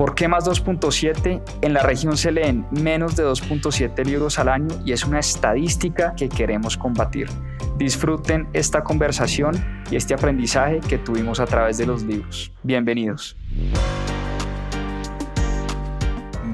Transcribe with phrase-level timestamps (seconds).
[0.00, 1.42] ¿Por qué más 2.7?
[1.60, 6.14] En la región se leen menos de 2.7 libros al año y es una estadística
[6.16, 7.28] que queremos combatir.
[7.76, 12.50] Disfruten esta conversación y este aprendizaje que tuvimos a través de los libros.
[12.62, 13.36] Bienvenidos.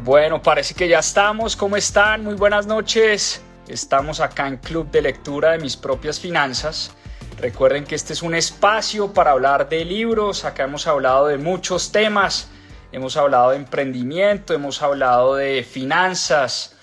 [0.02, 1.54] Bueno, parece que ya estamos.
[1.54, 2.24] ¿Cómo están?
[2.24, 3.44] Muy buenas noches.
[3.68, 6.96] Estamos acá en Club de Lectura de mis propias finanzas.
[7.38, 10.44] Recuerden que este es un espacio para hablar de libros.
[10.44, 12.50] Acá hemos hablado de muchos temas.
[12.92, 16.76] Hemos hablado de emprendimiento, hemos hablado de finanzas,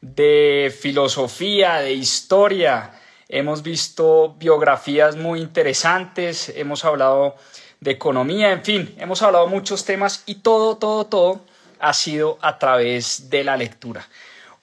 [0.00, 2.90] de filosofía, de historia,
[3.28, 7.36] hemos visto biografías muy interesantes, hemos hablado
[7.80, 11.40] de economía, en fin, hemos hablado muchos temas y todo, todo, todo
[11.78, 14.06] ha sido a través de la lectura.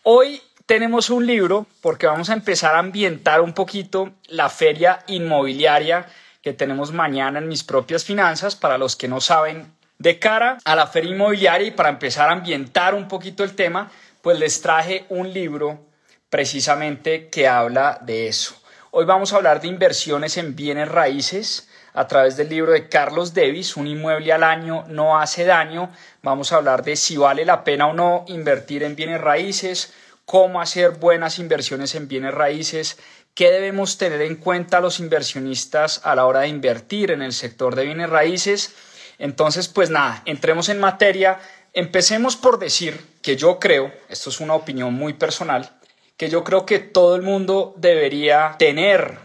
[0.04, 6.08] Hoy tenemos un libro porque vamos a empezar a ambientar un poquito la feria inmobiliaria
[6.42, 8.56] que tenemos mañana en mis propias finanzas.
[8.56, 9.72] Para los que no saben,
[10.02, 13.92] de cara a la feria inmobiliaria y para empezar a ambientar un poquito el tema,
[14.22, 15.86] pues les traje un libro
[16.30, 18.56] precisamente que habla de eso.
[18.90, 23.34] Hoy vamos a hablar de inversiones en bienes raíces a través del libro de Carlos
[23.34, 25.92] Davis, Un inmueble al año no hace daño.
[26.24, 29.94] Vamos a hablar de si vale la pena o no invertir en bienes raíces,
[30.26, 32.98] cómo hacer buenas inversiones en bienes raíces,
[33.36, 37.76] qué debemos tener en cuenta los inversionistas a la hora de invertir en el sector
[37.76, 38.74] de bienes raíces.
[39.22, 41.40] Entonces, pues nada, entremos en materia.
[41.74, 45.78] Empecemos por decir que yo creo, esto es una opinión muy personal,
[46.18, 49.20] que yo creo que todo el mundo debería tener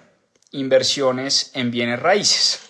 [0.51, 2.61] inversiones en bienes raíces.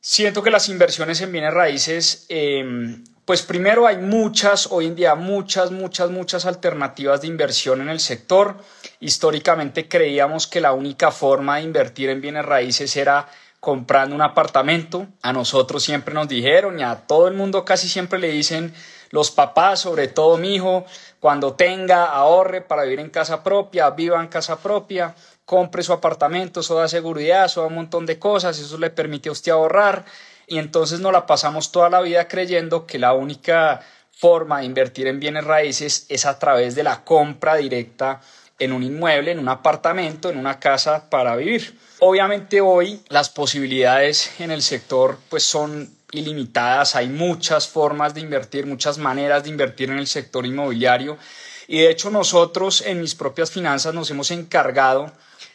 [0.00, 5.16] Siento que las inversiones en bienes raíces, em, pues primero hay muchas, hoy en día
[5.16, 8.56] muchas, muchas, muchas alternativas de inversión en el sector.
[9.00, 13.28] Históricamente creíamos que la única forma de invertir en bienes raíces era
[13.60, 15.06] comprando un apartamento.
[15.22, 18.72] A nosotros siempre nos dijeron y a todo el mundo casi siempre le dicen
[19.10, 20.84] los papás, sobre todo mi hijo,
[21.18, 25.14] cuando tenga, ahorre para vivir en casa propia, viva en casa propia,
[25.44, 29.28] compre su apartamento, eso da seguridad, eso da un montón de cosas, eso le permite
[29.28, 30.04] a usted ahorrar.
[30.46, 33.80] Y entonces nos la pasamos toda la vida creyendo que la única
[34.12, 38.20] forma de invertir en bienes raíces es a través de la compra directa
[38.58, 41.78] en un inmueble, en un apartamento, en una casa para vivir.
[42.00, 48.66] Obviamente hoy las posibilidades en el sector pues son ilimitadas, hay muchas formas de invertir,
[48.66, 51.18] muchas maneras de invertir en el sector inmobiliario
[51.66, 55.12] y de hecho nosotros en mis propias finanzas nos hemos encargado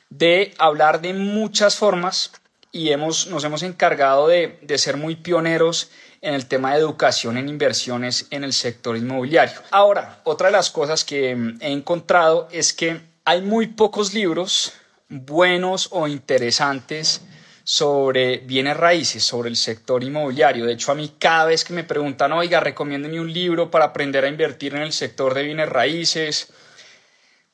[0.09, 2.31] de hablar de muchas formas
[2.72, 5.90] y hemos, nos hemos encargado de, de ser muy pioneros
[6.23, 9.59] en el tema de educación en inversiones en el sector inmobiliario.
[9.72, 14.72] Ahora, otra de las cosas que he encontrado es que hay muy pocos libros
[15.09, 17.22] buenos o interesantes
[17.66, 20.66] sobre bienes raíces, sobre el sector inmobiliario.
[20.66, 24.23] De hecho, a mí cada vez que me preguntan, oiga, recomiéndeme un libro para aprender
[24.23, 26.53] a invertir en el sector de bienes raíces,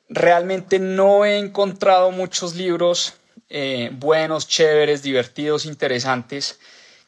[0.10, 3.16] realmente no he encontrado muchos libros
[3.50, 6.60] eh, buenos, chéveres, divertidos, interesantes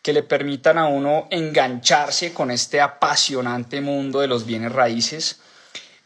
[0.01, 5.39] que le permitan a uno engancharse con este apasionante mundo de los bienes raíces.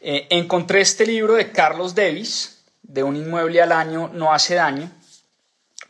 [0.00, 4.90] Eh, encontré este libro de Carlos Davis, de un inmueble al año no hace daño,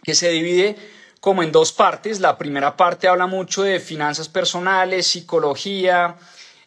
[0.02, 0.76] que se divide
[1.20, 2.20] como en dos partes.
[2.20, 6.16] La primera parte habla mucho de finanzas personales, psicología,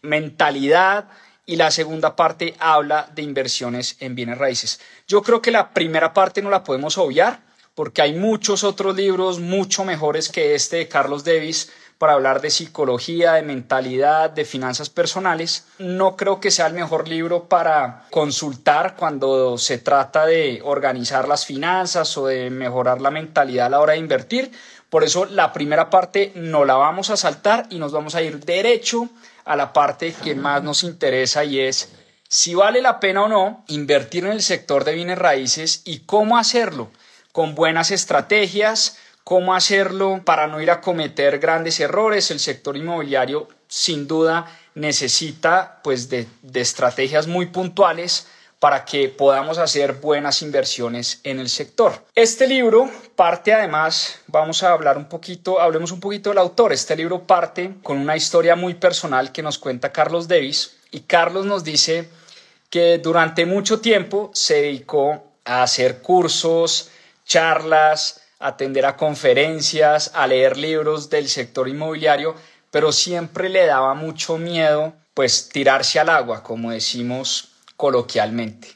[0.02, 1.10] mentalidad
[1.46, 4.80] y la segunda parte habla de inversiones en bienes raíces.
[5.08, 7.49] Yo creo que la primera parte no la podemos obviar
[7.80, 12.50] porque hay muchos otros libros mucho mejores que este de Carlos Davis para hablar de
[12.50, 15.66] psicología, de mentalidad, de finanzas personales.
[15.78, 21.46] No creo que sea el mejor libro para consultar cuando se trata de organizar las
[21.46, 24.52] finanzas o de mejorar la mentalidad a la hora de invertir.
[24.90, 28.44] Por eso la primera parte no la vamos a saltar y nos vamos a ir
[28.44, 29.08] derecho
[29.46, 31.94] a la parte que más nos interesa y es
[32.28, 36.38] si vale la pena o no invertir en el sector de bienes raíces y cómo
[36.38, 36.90] hacerlo
[37.32, 42.32] con buenas estrategias, cómo hacerlo para no ir a cometer grandes errores.
[42.32, 48.28] El sector inmobiliario sin duda necesita pues de, estrategias muy puntuales
[48.58, 52.04] para que podamos hacer buenas inversiones en el sector.
[52.16, 56.74] Este libro parte además, vamos a hablar un poquito, hablemos un poquito del autor.
[56.74, 61.46] Este libro parte con una historia muy personal que nos cuenta Carlos Davis y Carlos
[61.46, 62.10] nos dice
[62.70, 66.90] que durante mucho tiempo se dedicó a hacer cursos,
[67.30, 72.34] charlas, atender a conferencias, a leer libros del sector inmobiliario,
[72.72, 78.70] pero siempre le daba mucho miedo pues tirarse al agua, como decimos coloquialmente.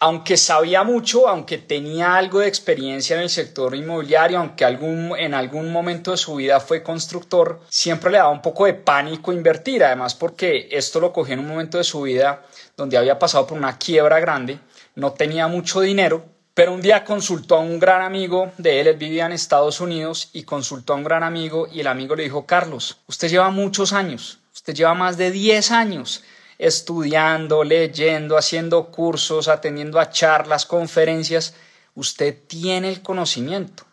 [0.00, 5.32] Aunque sabía mucho, aunque tenía algo de experiencia en el sector inmobiliario, aunque algún, en
[5.32, 9.82] algún momento de su vida fue constructor, siempre le daba un poco de pánico invertir,
[9.84, 12.42] además porque esto lo cogió en un momento de su vida
[12.76, 14.58] donde había pasado por una quiebra grande,
[14.96, 18.96] no tenía mucho dinero pero un día consultó a un gran amigo de él, él
[18.96, 22.46] vivía en Estados Unidos y consultó a un gran amigo y el amigo le dijo,
[22.46, 26.22] Carlos, usted lleva muchos años, usted lleva más de 10 años
[26.58, 31.54] estudiando, leyendo, haciendo cursos, atendiendo a charlas, conferencias,
[31.94, 33.84] usted tiene el conocimiento.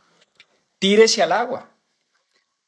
[0.78, 1.70] Tírese al agua,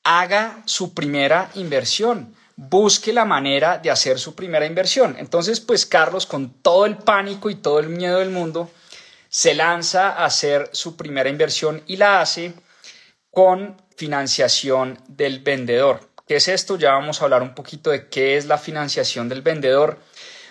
[0.03, 5.15] haga su primera inversión, busque la manera de hacer su primera inversión.
[5.19, 8.71] Entonces, pues Carlos, con todo el pánico y todo el miedo del mundo,
[9.31, 12.53] se lanza a hacer su primera inversión y la hace
[13.31, 16.09] con financiación del vendedor.
[16.27, 16.77] ¿Qué es esto?
[16.77, 19.97] Ya vamos a hablar un poquito de qué es la financiación del vendedor.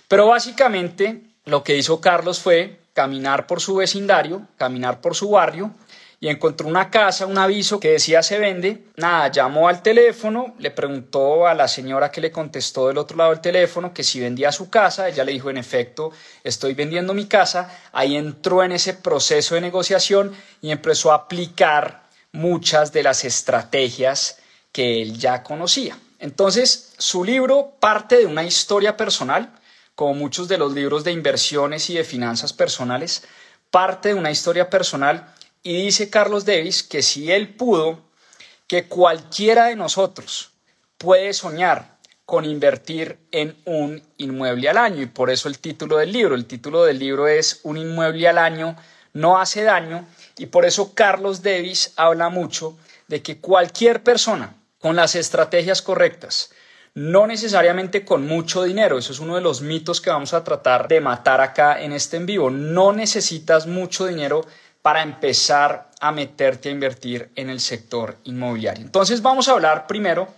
[0.08, 5.74] Pero básicamente lo que hizo Carlos fue caminar por su vecindario, caminar por su barrio
[6.22, 8.84] y encontró una casa, un aviso que decía se vende.
[8.96, 13.30] Nada, llamó al teléfono, le preguntó a la señora que le contestó del otro lado
[13.30, 15.08] del teléfono que si vendía su casa.
[15.08, 16.12] Ella le dijo, en efecto,
[16.44, 17.74] estoy vendiendo mi casa.
[17.92, 22.02] Ahí entró en ese proceso de negociación y empezó a aplicar
[22.32, 24.40] muchas de las estrategias
[24.72, 25.98] que él ya conocía.
[26.18, 29.58] Entonces, su libro parte de una historia personal,
[29.94, 33.24] como muchos de los libros de inversiones y de finanzas personales,
[33.70, 38.00] parte de una historia personal y dice Carlos Davis que si él pudo,
[38.66, 40.52] que cualquiera de nosotros
[40.96, 45.02] puede soñar con invertir en un inmueble al año.
[45.02, 46.36] Y por eso el título del libro.
[46.36, 48.76] El título del libro es Un inmueble al año
[49.12, 50.06] no hace daño.
[50.38, 52.76] Y por eso Carlos Davis habla mucho
[53.08, 56.52] de que cualquier persona con las estrategias correctas,
[56.94, 60.88] no necesariamente con mucho dinero, eso es uno de los mitos que vamos a tratar
[60.88, 64.46] de matar acá en este en vivo, no necesitas mucho dinero
[64.82, 68.84] para empezar a meterte a invertir en el sector inmobiliario.
[68.84, 70.28] Entonces vamos a hablar primero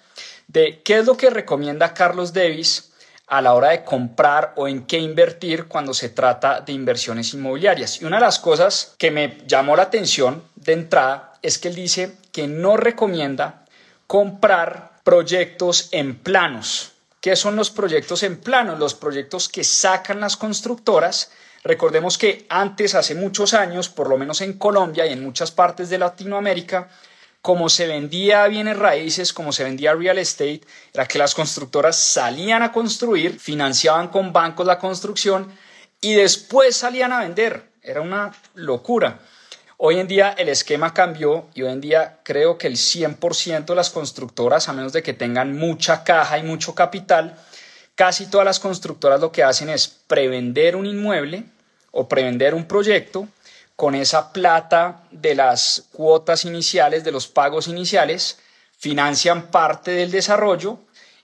[0.48, 2.92] de qué es lo que recomienda Carlos Davis
[3.28, 8.02] a la hora de comprar o en qué invertir cuando se trata de inversiones inmobiliarias.
[8.02, 11.74] Y una de las cosas que me llamó la atención de entrada es que él
[11.74, 13.64] dice que no recomienda
[14.06, 16.92] comprar proyectos en planos.
[17.20, 18.78] ¿Qué son los proyectos en planos?
[18.78, 21.30] Los proyectos que sacan las constructoras
[21.64, 25.90] Recordemos que antes, hace muchos años, por lo menos en Colombia y en muchas partes
[25.90, 26.88] de Latinoamérica,
[27.40, 30.62] como se vendía bienes raíces, como se vendía real estate,
[30.92, 35.52] era que las constructoras salían a construir, financiaban con bancos la construcción
[36.00, 37.70] y después salían a vender.
[37.80, 39.20] Era una locura.
[39.76, 43.74] Hoy en día el esquema cambió y hoy en día creo que el 100% de
[43.74, 47.36] las constructoras, a menos de que tengan mucha caja y mucho capital,
[47.94, 51.44] Casi todas las constructoras lo que hacen es prevender un inmueble
[51.92, 53.28] o prevender un proyecto
[53.76, 58.38] con esa plata de las cuotas iniciales, de los pagos iniciales,
[58.76, 60.78] financian parte del desarrollo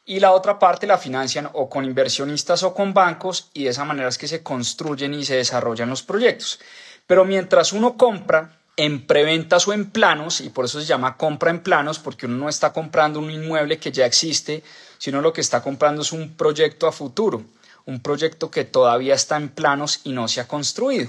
[0.07, 3.85] y la otra parte la financian o con inversionistas o con bancos y de esa
[3.85, 6.61] manera es que se construyen y se desarrollan los proyectos.
[7.07, 11.51] Pero mientras uno compra en preventas o en planos, y por eso se llama compra
[11.51, 14.63] en planos, porque uno no está comprando un inmueble que ya existe,
[14.99, 17.43] sino lo que está comprando es un proyecto a futuro,
[17.89, 21.09] un proyecto que todavía está en planos y no se ha construido.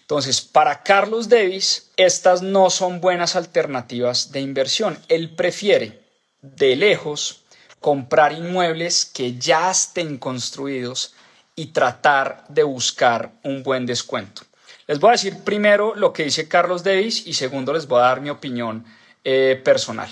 [0.00, 4.98] Entonces, para Carlos Davis, estas no son buenas alternativas de inversión.
[5.08, 6.02] Él prefiere
[6.42, 7.44] de lejos
[7.80, 11.14] comprar inmuebles que ya estén construidos
[11.54, 14.42] y tratar de buscar un buen descuento.
[14.88, 18.06] Les voy a decir primero lo que dice Carlos Davis y segundo les voy a
[18.06, 18.84] dar mi opinión
[19.22, 20.08] eh, personal.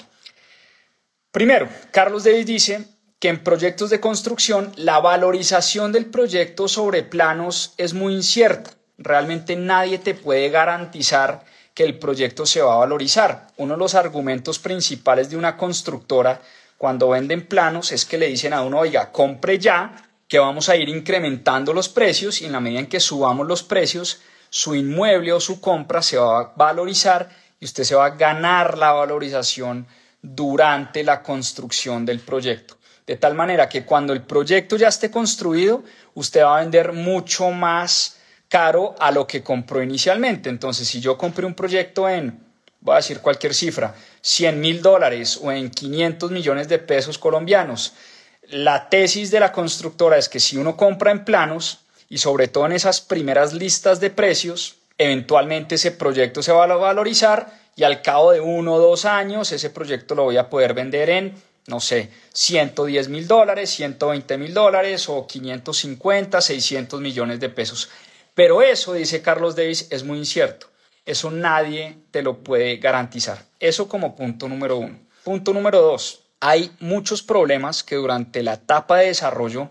[1.33, 2.94] Primero, Carlos Davis dice
[3.25, 8.73] que en proyectos de construcción la valorización del proyecto sobre planos es muy incierta.
[8.99, 13.47] Realmente nadie te puede garantizar que el proyecto se va a valorizar.
[13.57, 16.43] Uno de los argumentos principales de una constructora
[16.77, 19.97] cuando venden planos es que le dicen a uno, oiga, compre ya,
[20.29, 23.63] que vamos a ir incrementando los precios y en la medida en que subamos los
[23.63, 28.17] precios, su inmueble o su compra se va a valorizar y usted se va a
[28.17, 29.87] ganar la valorización
[30.21, 32.77] durante la construcción del proyecto.
[33.07, 35.83] De tal manera que cuando el proyecto ya esté construido,
[36.15, 38.19] usted va a vender mucho más
[38.49, 40.49] caro a lo que compró inicialmente.
[40.49, 42.41] Entonces, si yo compré un proyecto en,
[42.81, 47.95] voy a decir cualquier cifra, 100 mil dólares o en 500 millones de pesos colombianos,
[48.49, 52.67] la tesis de la constructora es que si uno compra en planos, y sobre todo
[52.67, 58.01] en esas primeras listas de precios, Eventualmente ese proyecto se va a valorizar y al
[58.01, 61.35] cabo de uno o dos años ese proyecto lo voy a poder vender en,
[61.67, 67.89] no sé, 110 mil dólares, 120 mil dólares o 550, 600 millones de pesos.
[68.35, 70.67] Pero eso, dice Carlos Davis, es muy incierto.
[71.07, 73.45] Eso nadie te lo puede garantizar.
[73.61, 74.99] Eso como punto número uno.
[75.23, 76.21] Punto número dos.
[76.41, 79.71] Hay muchos problemas que durante la etapa de desarrollo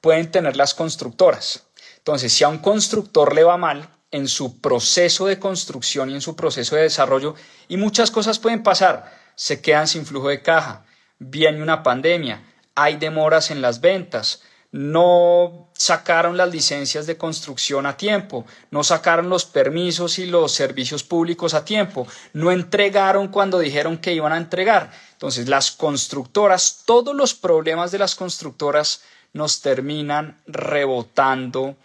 [0.00, 1.64] pueden tener las constructoras.
[1.98, 6.20] Entonces, si a un constructor le va mal en su proceso de construcción y en
[6.20, 7.34] su proceso de desarrollo,
[7.68, 10.84] y muchas cosas pueden pasar, se quedan sin flujo de caja,
[11.18, 12.42] viene una pandemia,
[12.74, 14.42] hay demoras en las ventas,
[14.72, 21.04] no sacaron las licencias de construcción a tiempo, no sacaron los permisos y los servicios
[21.04, 24.90] públicos a tiempo, no entregaron cuando dijeron que iban a entregar.
[25.12, 29.02] Entonces, las constructoras, todos los problemas de las constructoras
[29.32, 31.76] nos terminan rebotando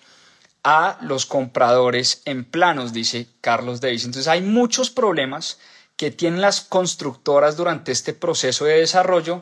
[0.64, 4.06] a los compradores en planos, dice Carlos Davis.
[4.06, 5.60] Entonces, hay muchos problemas
[6.00, 9.42] que tienen las constructoras durante este proceso de desarrollo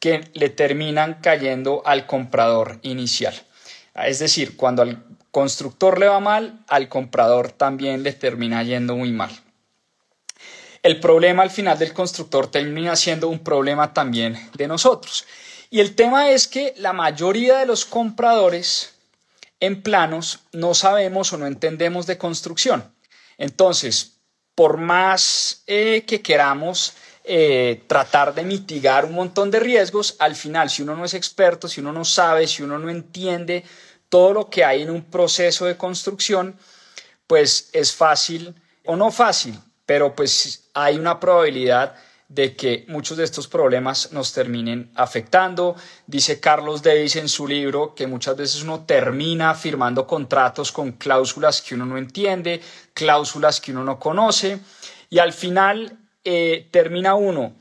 [0.00, 3.34] que le terminan cayendo al comprador inicial.
[3.94, 9.12] Es decir, cuando al constructor le va mal, al comprador también le termina yendo muy
[9.12, 9.30] mal.
[10.82, 15.26] El problema al final del constructor termina siendo un problema también de nosotros.
[15.68, 18.94] Y el tema es que la mayoría de los compradores
[19.60, 22.94] en planos no sabemos o no entendemos de construcción.
[23.36, 24.17] Entonces,
[24.58, 30.68] por más eh, que queramos eh, tratar de mitigar un montón de riesgos, al final,
[30.68, 33.62] si uno no es experto, si uno no sabe, si uno no entiende
[34.08, 36.58] todo lo que hay en un proceso de construcción,
[37.28, 38.52] pues es fácil
[38.84, 41.94] o no fácil, pero pues hay una probabilidad
[42.28, 45.74] de que muchos de estos problemas nos terminen afectando.
[46.06, 51.62] Dice Carlos Davis en su libro que muchas veces uno termina firmando contratos con cláusulas
[51.62, 52.60] que uno no entiende,
[52.92, 54.60] cláusulas que uno no conoce
[55.08, 57.54] y al final eh, termina uno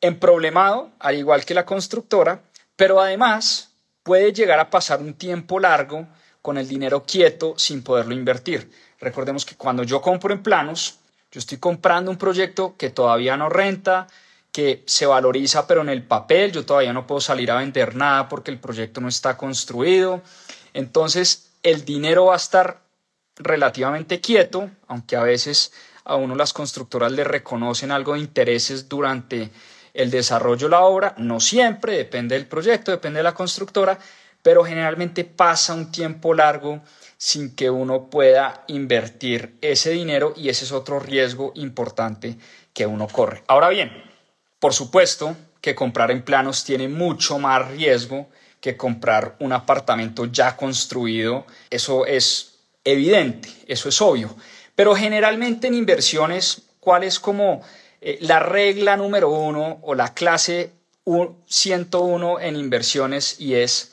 [0.00, 2.42] en problemado, al igual que la constructora,
[2.76, 6.08] pero además puede llegar a pasar un tiempo largo
[6.40, 8.70] con el dinero quieto sin poderlo invertir.
[8.98, 10.99] Recordemos que cuando yo compro en planos,
[11.30, 14.08] yo estoy comprando un proyecto que todavía no renta,
[14.52, 18.28] que se valoriza, pero en el papel yo todavía no puedo salir a vender nada
[18.28, 20.22] porque el proyecto no está construido.
[20.74, 22.80] Entonces, el dinero va a estar
[23.36, 25.72] relativamente quieto, aunque a veces
[26.04, 29.50] a uno las constructoras le reconocen algo de intereses durante
[29.94, 33.98] el desarrollo de la obra, no siempre, depende del proyecto, depende de la constructora,
[34.42, 36.80] pero generalmente pasa un tiempo largo
[37.22, 42.38] sin que uno pueda invertir ese dinero y ese es otro riesgo importante
[42.72, 43.42] que uno corre.
[43.46, 43.92] Ahora bien,
[44.58, 48.30] por supuesto que comprar en planos tiene mucho más riesgo
[48.62, 54.34] que comprar un apartamento ya construido, eso es evidente, eso es obvio.
[54.74, 57.60] Pero generalmente en inversiones, ¿cuál es como
[58.00, 60.72] eh, la regla número uno o la clase
[61.04, 63.38] 101 en inversiones?
[63.38, 63.92] Y es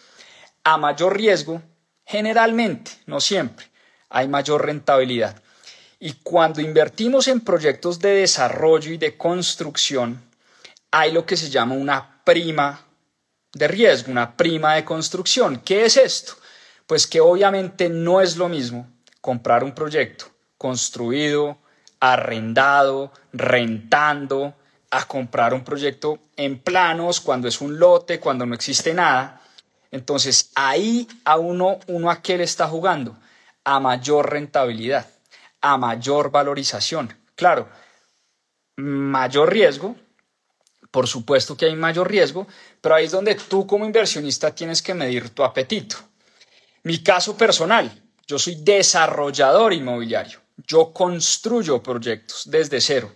[0.64, 1.62] a mayor riesgo,
[2.08, 3.68] generalmente, no siempre,
[4.10, 5.42] hay mayor rentabilidad.
[6.00, 10.24] Y cuando invertimos en proyectos de desarrollo y de construcción,
[10.90, 12.86] hay lo que se llama una prima
[13.54, 15.62] de riesgo, una prima de construcción.
[15.66, 16.34] ¿Qué es esto?
[16.86, 18.88] Pues que obviamente no es lo mismo
[19.20, 20.26] comprar un proyecto
[20.58, 21.58] construido,
[22.00, 24.56] arrendado, rentando,
[24.92, 29.42] a comprar un proyecto en planos, cuando es un lote, cuando no existe nada.
[29.92, 33.18] Entonces ahí a uno, uno a qué le está jugando?
[33.64, 35.08] A mayor rentabilidad,
[35.62, 37.14] a mayor valorización.
[37.36, 37.70] Claro,
[38.78, 39.96] mayor riesgo,
[40.92, 42.48] por supuesto que hay mayor riesgo,
[42.82, 45.98] pero ahí es donde tú como inversionista tienes que medir tu apetito.
[46.84, 47.92] Mi caso personal,
[48.26, 50.42] yo soy desarrollador inmobiliario.
[50.66, 53.14] Yo construyo proyectos desde cero.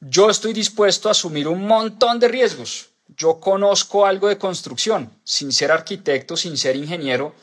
[0.00, 2.89] Yo estoy dispuesto a asumir un montón de riesgos.
[3.20, 7.34] Yo conozco algo de construcción, sin ser arquitecto, sin ser ingeniero.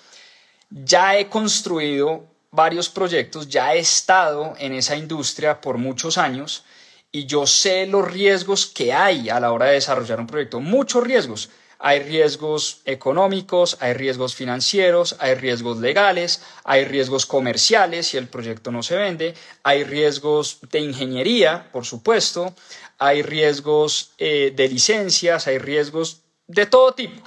[0.71, 6.65] Ya he construido varios proyectos, ya he estado en esa industria por muchos años
[7.11, 11.03] y yo sé los riesgos que hay a la hora de desarrollar un proyecto, muchos
[11.03, 11.51] riesgos.
[11.77, 18.71] Hay riesgos económicos, hay riesgos financieros, hay riesgos legales, hay riesgos comerciales si el proyecto
[18.71, 22.55] no se vende, hay riesgos de ingeniería, por supuesto,
[22.97, 27.21] hay riesgos eh, de licencias, hay riesgos de todo tipo.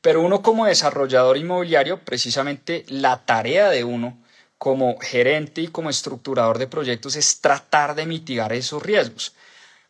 [0.00, 4.22] Pero uno como desarrollador inmobiliario, precisamente la tarea de uno
[4.58, 9.34] como gerente y como estructurador de proyectos es tratar de mitigar esos riesgos.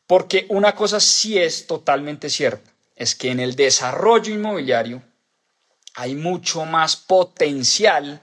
[0.06, 5.02] Porque una cosa sí es totalmente cierta es que en el desarrollo inmobiliario
[5.94, 8.22] hay mucho más potencial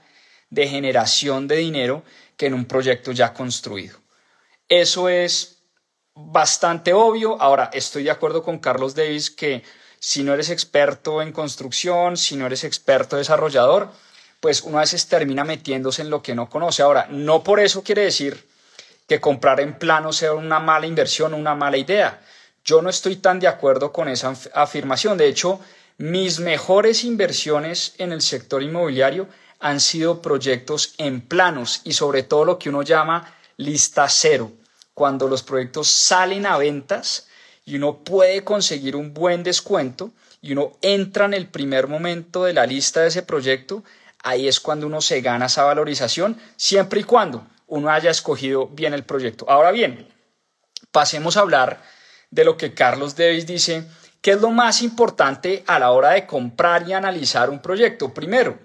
[0.50, 2.04] de generación de dinero
[2.36, 3.98] que en un proyecto ya construido.
[4.68, 5.53] Eso es
[6.14, 7.40] bastante obvio.
[7.40, 9.62] Ahora, estoy de acuerdo con Carlos Davis que
[9.98, 13.90] si no eres experto en construcción, si no eres experto desarrollador,
[14.40, 16.82] pues uno a veces termina metiéndose en lo que no conoce.
[16.82, 18.46] Ahora, no por eso quiere decir
[19.08, 22.22] que comprar en plano sea una mala inversión una mala idea.
[22.64, 25.18] Yo no estoy tan de acuerdo con esa afirmación.
[25.18, 25.60] De hecho,
[25.98, 29.28] mis mejores inversiones en el sector inmobiliario
[29.60, 34.52] han sido proyectos en planos y sobre todo lo que uno llama lista cero,
[34.94, 37.26] cuando los proyectos salen a ventas
[37.64, 42.52] y uno puede conseguir un buen descuento y uno entra en el primer momento de
[42.52, 43.82] la lista de ese proyecto,
[44.22, 48.94] ahí es cuando uno se gana esa valorización, siempre y cuando uno haya escogido bien
[48.94, 49.46] el proyecto.
[49.48, 50.06] Ahora bien,
[50.92, 51.82] pasemos a hablar
[52.30, 53.86] de lo que Carlos Davis dice,
[54.20, 58.12] que es lo más importante a la hora de comprar y analizar un proyecto.
[58.12, 58.58] Primero,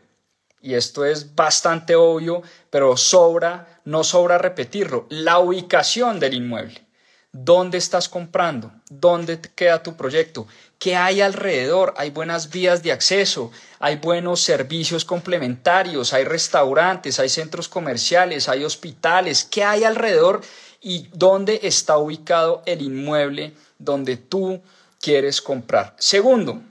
[0.62, 6.86] y esto es bastante obvio, pero sobra, no sobra repetirlo, la ubicación del inmueble.
[7.32, 8.72] ¿Dónde estás comprando?
[8.90, 10.48] ¿Dónde queda tu proyecto?
[10.78, 11.96] ¿Qué hay alrededor?
[11.98, 18.64] Hay buenas vías de acceso, hay buenos servicios complementarios, hay restaurantes, hay centros comerciales, hay
[18.64, 19.44] hospitales.
[19.44, 20.42] ¿Qué hay alrededor?
[20.82, 24.62] ¿Y dónde está ubicado el inmueble donde tú
[25.02, 25.96] quieres comprar?
[25.98, 26.62] Segundo,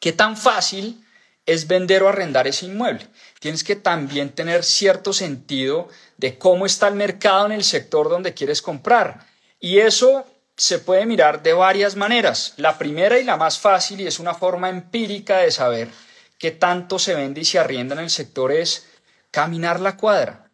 [0.00, 1.04] ¿qué tan fácil
[1.46, 3.06] es vender o arrendar ese inmueble.
[3.44, 8.32] Tienes que también tener cierto sentido de cómo está el mercado en el sector donde
[8.32, 9.26] quieres comprar.
[9.60, 10.24] Y eso
[10.56, 12.54] se puede mirar de varias maneras.
[12.56, 15.90] La primera y la más fácil, y es una forma empírica de saber
[16.38, 18.86] qué tanto se vende y se arrienda en el sector, es
[19.30, 20.48] caminar la cuadra.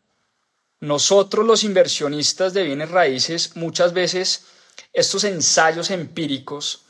[0.81, 4.47] Nosotros los inversionistas de bienes raíces, muchas veces
[4.93, 6.87] estos ensayos empíricos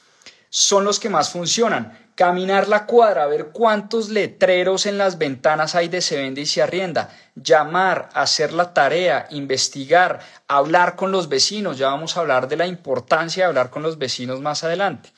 [0.49, 5.89] son los que más funcionan caminar la cuadra, ver cuántos letreros en las ventanas hay
[5.89, 11.79] de se vende y se arrienda, llamar, hacer la tarea, investigar, hablar con los vecinos,
[11.79, 15.09] ya vamos a hablar de la importancia de hablar con los vecinos más adelante.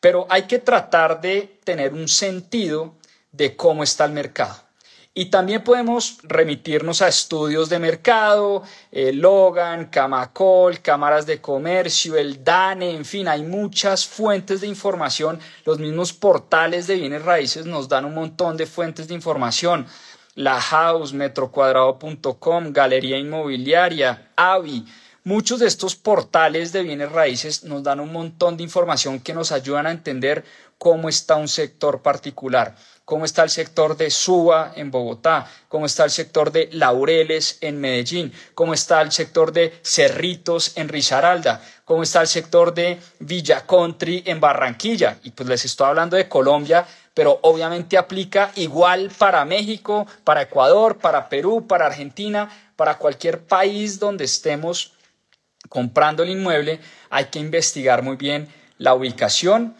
[0.00, 2.96] Pero hay que tratar de tener un sentido
[3.30, 4.56] de cómo está el mercado.
[5.20, 12.42] Y también podemos remitirnos a estudios de mercado, eh, Logan, Camacol, cámaras de comercio, el
[12.42, 15.38] DANE, en fin, hay muchas fuentes de información.
[15.66, 19.86] Los mismos portales de bienes raíces nos dan un montón de fuentes de información.
[20.36, 24.86] La House, metrocuadrado.com, Galería Inmobiliaria, AVI.
[25.24, 29.52] Muchos de estos portales de bienes raíces nos dan un montón de información que nos
[29.52, 30.46] ayudan a entender
[30.78, 32.74] cómo está un sector particular
[33.10, 37.80] cómo está el sector de Suba en Bogotá, cómo está el sector de Laureles en
[37.80, 43.66] Medellín, cómo está el sector de Cerritos en Risaralda, cómo está el sector de Villa
[43.66, 45.18] Country en Barranquilla.
[45.24, 50.98] Y pues les estoy hablando de Colombia, pero obviamente aplica igual para México, para Ecuador,
[50.98, 54.92] para Perú, para Argentina, para cualquier país donde estemos
[55.68, 56.78] comprando el inmueble,
[57.10, 58.46] hay que investigar muy bien
[58.78, 59.74] la ubicación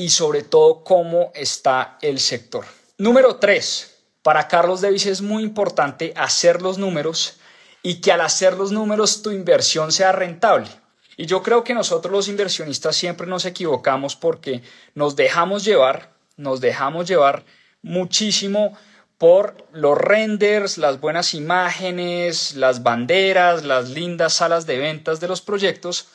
[0.00, 2.64] y sobre todo cómo está el sector.
[2.96, 7.36] Número tres, para Carlos Davis es muy importante hacer los números
[7.82, 10.70] y que al hacer los números tu inversión sea rentable.
[11.18, 14.62] Y yo creo que nosotros los inversionistas siempre nos equivocamos porque
[14.94, 17.44] nos dejamos llevar, nos dejamos llevar
[17.82, 18.78] muchísimo
[19.18, 25.42] por los renders, las buenas imágenes, las banderas, las lindas salas de ventas de los
[25.42, 26.08] proyectos,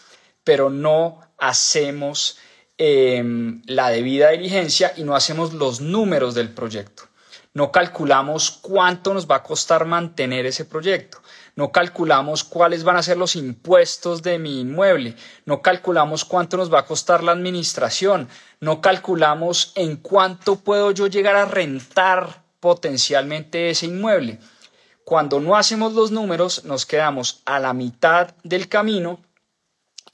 [0.44, 2.40] pero no hacemos
[2.78, 7.04] Em, la debida diligencia y no hacemos los números del proyecto.
[7.54, 11.20] No calculamos cuánto nos va a costar mantener ese proyecto.
[11.56, 15.16] No calculamos cuáles van a ser los impuestos de mi inmueble.
[15.46, 18.28] No calculamos cuánto nos va a costar la administración.
[18.60, 24.40] No calculamos en cuánto puedo yo llegar a rentar potencialmente ese inmueble.
[25.06, 29.22] Cuando no hacemos los números, nos quedamos a la mitad del camino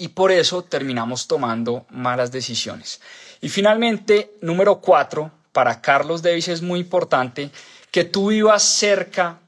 [0.02, 3.02] y por eso terminamos tomando malas decisiones.
[3.40, 7.52] Y finalmente, número cuatro, para Carlos Davis es muy importante
[7.92, 9.42] que tú vivas cerca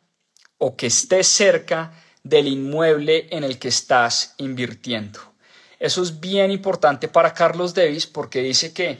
[0.59, 5.19] o que estés cerca del inmueble en el que estás invirtiendo.
[5.79, 8.99] Eso es bien importante para Carlos Davis porque dice que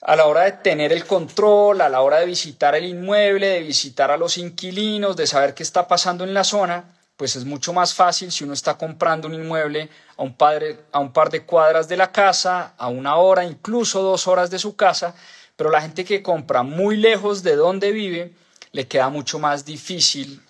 [0.00, 3.62] a la hora de tener el control, a la hora de visitar el inmueble, de
[3.64, 7.72] visitar a los inquilinos, de saber qué está pasando en la zona, pues es mucho
[7.72, 11.42] más fácil si uno está comprando un inmueble a un, padre, a un par de
[11.42, 15.16] cuadras de la casa, a una hora, incluso dos horas de su casa,
[15.56, 18.32] pero la gente que compra muy lejos de donde vive,
[18.70, 20.40] le queda mucho más difícil,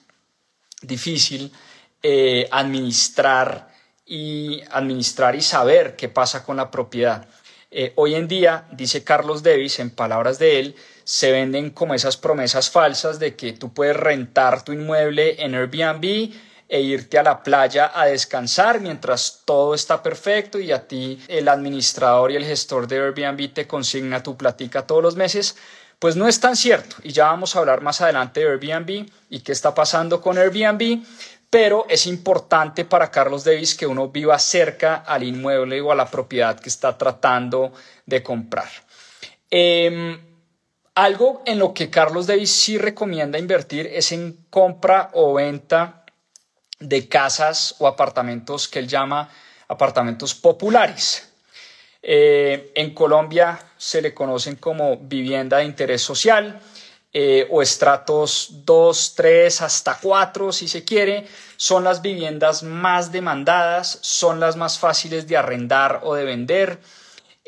[0.83, 1.50] difícil
[2.02, 3.70] eh, administrar,
[4.04, 7.26] y, administrar y saber qué pasa con la propiedad.
[7.70, 12.18] Eh, hoy en día, dice Carlos Davis, en palabras de él, se venden como esas
[12.18, 16.31] promesas falsas de que tú puedes rentar tu inmueble en Airbnb
[16.68, 21.48] e irte a la playa a descansar mientras todo está perfecto y a ti el
[21.48, 25.57] administrador y el gestor de Airbnb te consigna tu platica todos los meses.
[25.98, 29.40] Pues no es tan cierto y ya vamos a hablar más adelante de Airbnb y
[29.40, 31.02] qué está pasando con Airbnb,
[31.50, 36.09] pero es importante para Carlos Davis que uno viva cerca al inmueble o a la
[36.09, 37.72] propiedad que está tratando
[38.04, 38.68] de comprar.
[39.50, 40.20] Em,
[40.94, 46.04] algo en lo que Carlos Davis sí recomienda invertir es en compra o venta
[46.81, 49.29] de casas o apartamentos que él llama
[49.69, 51.29] apartamentos populares.
[52.03, 56.61] Eh, en Colombia se le conocen como vivienda de interés social
[57.12, 61.27] eh, o estratos 2, 3 hasta 4 si se quiere.
[61.57, 66.79] Son las viviendas más demandadas, son las más fáciles de arrendar o de vender.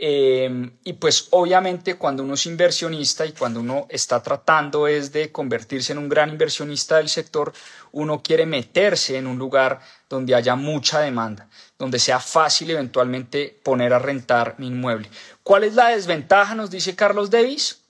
[0.03, 5.31] Em, y pues obviamente cuando uno es inversionista y cuando uno está tratando es de
[5.31, 7.53] convertirse en un gran inversionista del sector,
[7.93, 13.93] uno quiere meterse en un lugar donde haya mucha demanda, donde sea fácil eventualmente poner
[13.93, 15.11] a rentar mi inmueble.
[15.43, 16.55] ¿Cuál es la desventaja?
[16.55, 17.83] Nos dice Carlos Davis.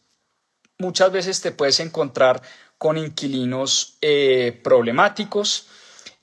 [0.79, 2.43] Muchas veces te puedes encontrar
[2.77, 5.69] con inquilinos eh, problemáticos,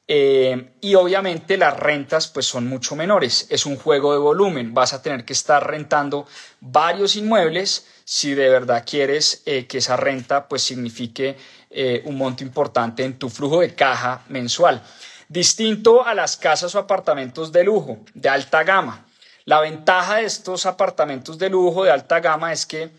[0.10, 3.48] eh, y obviamente las rentas pues son mucho menores.
[3.50, 4.74] Es un juego de volumen.
[4.74, 6.26] Vas a tener que estar rentando
[6.62, 11.36] varios inmuebles si de verdad quieres eh, que esa renta pues signifique
[11.70, 14.82] eh, un monto importante en tu flujo de caja mensual.
[15.28, 19.06] Distinto a las casas o apartamentos de lujo, de alta gama.
[19.44, 22.90] La ventaja de estos apartamentos de lujo de alta gama es que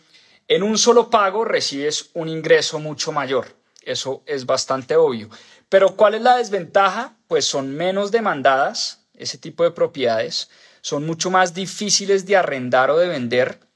[0.46, 3.56] en un solo pago recibes un ingreso mucho mayor.
[3.82, 5.30] Eso es bastante obvio.
[5.68, 7.16] Pero ¿cuál es la desventaja?
[7.26, 10.48] Pues son menos demandadas, ese tipo de propiedades,
[10.80, 13.68] son mucho más difíciles de arrendar o de vender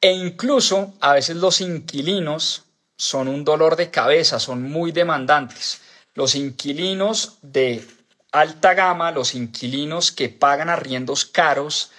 [0.00, 2.64] e incluso a veces los inquilinos
[2.96, 5.80] son un dolor de cabeza, son muy demandantes.
[6.14, 7.84] Los inquilinos de
[8.32, 11.90] alta gama, los inquilinos que pagan arriendos caros,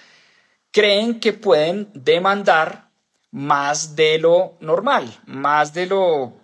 [0.70, 2.88] creen que pueden demandar
[3.32, 6.39] más de lo normal, más de lo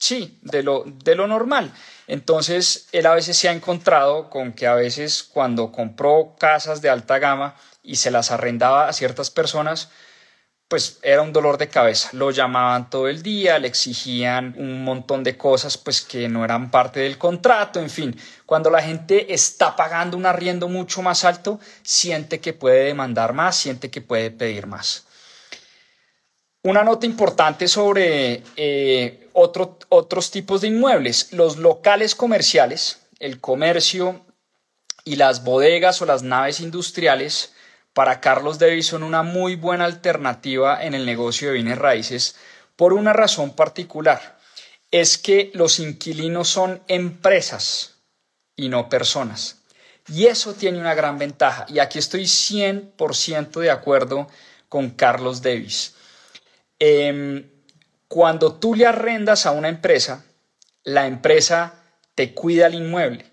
[0.00, 1.72] sí, de lo, de lo normal.
[2.08, 6.90] Entonces, él a veces se ha encontrado con que a veces cuando compró casas de
[6.90, 9.90] alta gama y se las arrendaba a ciertas personas,
[10.66, 12.10] pues era un dolor de cabeza.
[12.12, 16.70] Lo llamaban todo el día, le exigían un montón de cosas pues que no eran
[16.70, 18.16] parte del contrato, en fin.
[18.46, 23.56] Cuando la gente está pagando un arriendo mucho más alto, siente que puede demandar más,
[23.56, 25.06] siente que puede pedir más.
[26.62, 34.26] Una nota importante sobre eh, otros tipos de inmuebles, los locales comerciales, el comercio
[35.04, 37.54] y las bodegas o las naves industriales,
[37.94, 42.36] para Carlos Davis son una muy buena alternativa en el negocio de bienes raíces
[42.76, 44.38] por una razón particular.
[44.90, 48.02] Es que los inquilinos son empresas
[48.54, 49.62] y no personas.
[50.08, 51.64] Y eso tiene una gran ventaja.
[51.68, 54.28] Y aquí estoy 100% de acuerdo
[54.68, 55.94] con Carlos Davis.
[56.80, 57.46] Em,
[58.08, 60.24] cuando tú le arrendas a una empresa,
[60.82, 61.74] la empresa
[62.14, 63.30] te cuida el inmueble,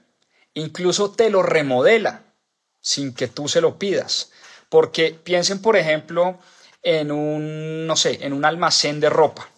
[0.53, 2.23] incluso te lo remodela
[2.81, 4.31] sin que tú se lo pidas.
[4.69, 6.39] Porque piensen, por ejemplo,
[6.83, 9.49] en un, no sé, en un almacén de ropa.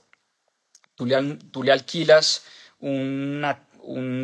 [0.96, 2.44] Tú le, tú le alquilas
[2.80, 3.44] un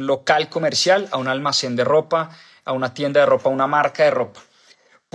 [0.05, 2.29] local comercial a un almacén de ropa,
[2.63, 4.44] a una tienda de ropa, a una marca de ropa.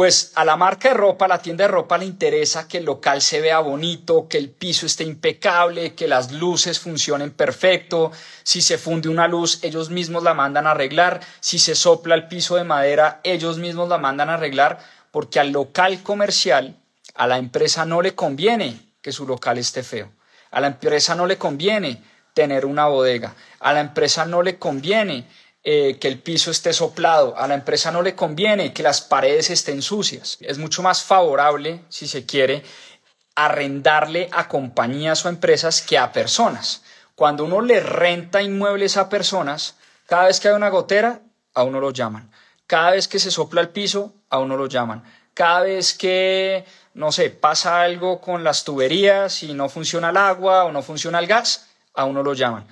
[0.01, 2.87] Pues a la marca de ropa, a la tienda de ropa le interesa que el
[2.87, 8.11] local se vea bonito, que el piso esté impecable, que las luces funcionen perfecto.
[8.43, 11.21] Si se funde una luz, ellos mismos la mandan a arreglar.
[11.41, 14.79] Si se sopla el piso de madera, ellos mismos la mandan a arreglar,
[15.11, 16.77] porque al local comercial,
[17.15, 20.11] a la empresa no le conviene que su local esté feo.
[20.51, 23.35] A la empresa no le conviene tener una bodega.
[23.59, 25.27] A la empresa no le conviene
[25.63, 27.37] eh, que el piso esté soplado.
[27.37, 30.39] A la empresa no le conviene que las paredes estén sucias.
[30.41, 32.63] Es mucho más favorable, si se quiere,
[33.35, 36.83] arrendarle a compañías o empresas que a personas.
[37.15, 41.21] Cuando uno le renta inmuebles a personas, cada vez que hay una gotera,
[41.55, 42.31] a uno lo llaman.
[42.67, 45.05] Cada vez que se sopla el piso, a uno lo llaman.
[45.35, 50.65] Cada vez que, no sé, pasa algo con las tuberías y no funciona el agua
[50.65, 52.67] o no funciona el gas, a uno lo llaman.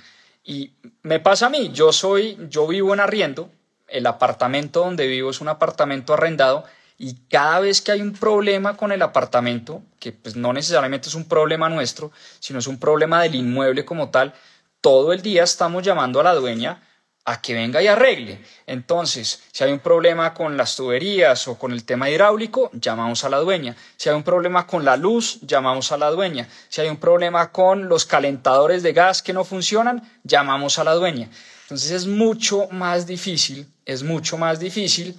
[0.49, 3.51] Y me pasa a mí, yo soy, yo vivo en arriendo,
[3.87, 6.65] el apartamento donde vivo es un apartamento arrendado
[6.97, 11.15] y cada vez que hay un problema con el apartamento, que pues no necesariamente es
[11.15, 14.33] un problema nuestro, sino es un problema del inmueble como tal,
[14.81, 16.81] todo el día estamos llamando a la dueña
[17.29, 18.41] a que venga y arregle.
[18.67, 23.29] Entonces, si hay un problema con las tuberías o con el tema hidráulico, llamamos a
[23.29, 23.77] la dueña.
[23.99, 26.49] Si hay un problema con la luz, llamamos a la dueña.
[26.71, 30.95] Si hay un problema con los calentadores de gas que no funcionan, llamamos a la
[30.95, 31.29] dueña.
[31.65, 35.15] Entonces es mucho más difícil, es mucho más difícil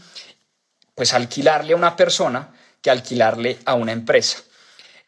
[0.96, 2.50] pues alquilarle a una persona
[2.82, 4.40] que alquilarle a una empresa.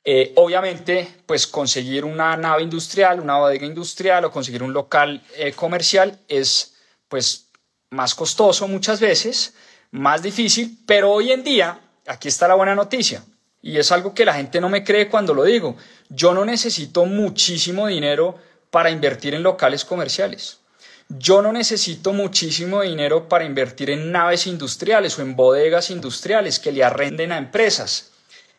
[0.03, 5.53] Eh, obviamente, pues conseguir una nave industrial, una bodega industrial o conseguir un local eh,
[5.53, 6.70] comercial es
[7.11, 7.49] pues
[7.89, 9.53] más costoso muchas veces,
[9.91, 13.21] más difícil, pero hoy en día, aquí está la buena noticia,
[13.61, 15.75] y es algo que la gente no me cree cuando lo digo,
[16.07, 18.37] yo no necesito muchísimo dinero
[18.69, 20.59] para invertir en locales comerciales.
[21.09, 26.71] Yo no necesito muchísimo dinero para invertir en naves industriales o en bodegas industriales que
[26.71, 28.11] le arrenden a empresas.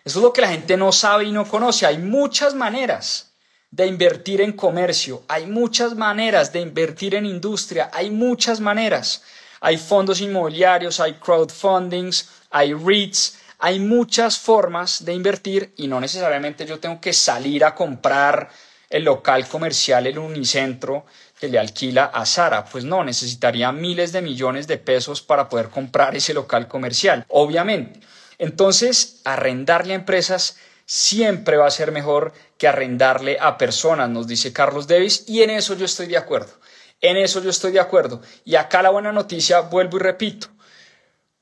[0.05, 1.87] Eso es lo que la gente no sabe y no conoce.
[1.87, 3.32] Hay muchas maneras
[3.73, 9.23] de invertir en comercio, hay muchas maneras de invertir en industria, hay muchas maneras.
[9.65, 16.67] Hay fondos inmobiliarios, hay crowdfundings, hay REITs, hay muchas formas de invertir y no necesariamente
[16.67, 18.51] yo tengo que salir a comprar
[18.91, 21.07] el local comercial, el unicentro
[21.41, 22.65] que le alquila a Sara.
[22.65, 28.01] Pues no, necesitaría miles de millones de pesos para poder comprar ese local comercial, obviamente.
[28.39, 34.53] Entonces, arrendarle a empresas siempre va a ser mejor que arrendarle a personas, nos dice
[34.53, 36.53] Carlos Davis, y en eso yo estoy de acuerdo.
[37.01, 38.23] En eso yo estoy de acuerdo.
[38.45, 40.47] Y acá la buena noticia, vuelvo y repito,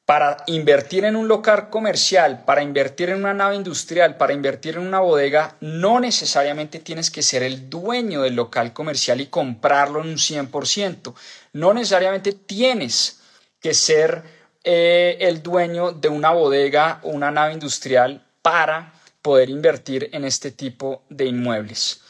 [0.07, 4.87] para invertir en un local comercial, para invertir en una nave industrial, para invertir en
[4.87, 10.09] una bodega, no necesariamente tienes que ser el dueño del local comercial y comprarlo en
[10.09, 11.13] un 100%.
[11.53, 13.21] No necesariamente tienes
[13.61, 14.23] que ser
[14.65, 20.51] eh, el dueño de una bodega o una nave industrial para poder invertir en este
[20.51, 22.03] tipo de inmuebles.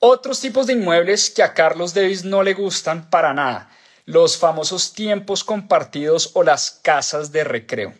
[0.00, 3.70] Otros tipos de inmuebles que a Carlos Davis no le gustan para nada,
[4.04, 7.94] los famosos tiempos compartidos o las casas de recreo.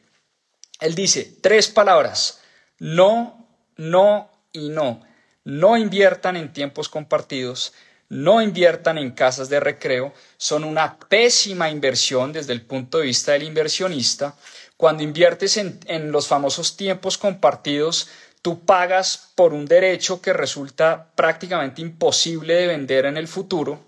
[0.81, 2.41] Él dice tres palabras,
[2.79, 5.03] no, no y no.
[5.45, 7.73] No inviertan en tiempos compartidos,
[8.09, 13.33] no inviertan en casas de recreo, son una pésima inversión desde el punto de vista
[13.33, 14.37] del inversionista.
[14.77, 18.09] Cuando inviertes en, en los famosos tiempos compartidos,
[18.49, 23.79] tú pagas por un derecho que resulta prácticamente imposible de vender en el futuro.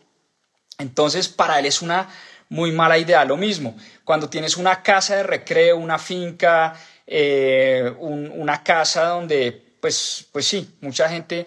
[0.77, 2.11] Entonces, para él es una
[2.51, 3.25] muy mala idea.
[3.25, 10.27] Lo mismo, cuando tienes una casa de recreo, una finca, eh, una casa donde, pues,
[10.31, 11.47] pues sí, mucha gente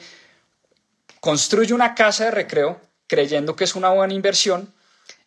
[1.19, 4.73] construye una casa de recreo creyendo que es una buena inversión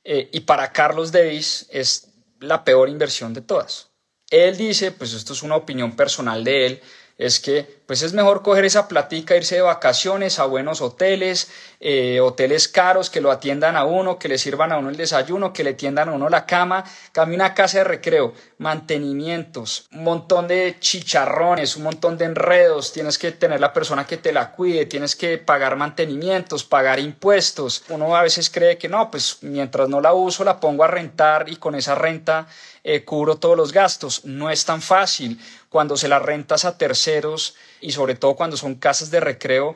[0.02, 2.08] eh, y para Carlos Davis es
[2.40, 3.90] la peor inversión de todas.
[4.28, 6.82] Él dice, pues esto es una opinión personal de él,
[7.18, 11.48] es que pues es mejor coger esa platica, irse de vacaciones a buenos hoteles,
[11.78, 15.52] eh, hoteles caros que lo atiendan a uno, que le sirvan a uno el desayuno,
[15.52, 20.48] que le tiendan a uno la cama, cambia una casa de recreo, mantenimientos, un montón
[20.48, 24.86] de chicharrones, un montón de enredos, tienes que tener la persona que te la cuide,
[24.86, 27.84] tienes que pagar mantenimientos, pagar impuestos.
[27.88, 31.48] Uno a veces cree que no, pues mientras no la uso la pongo a rentar
[31.48, 32.48] y con esa renta
[32.88, 34.24] eh, cubro todos los gastos.
[34.24, 35.40] No es tan fácil.
[35.68, 39.74] Cuando se la rentas a terceros, y sobre todo cuando son casas de recreo,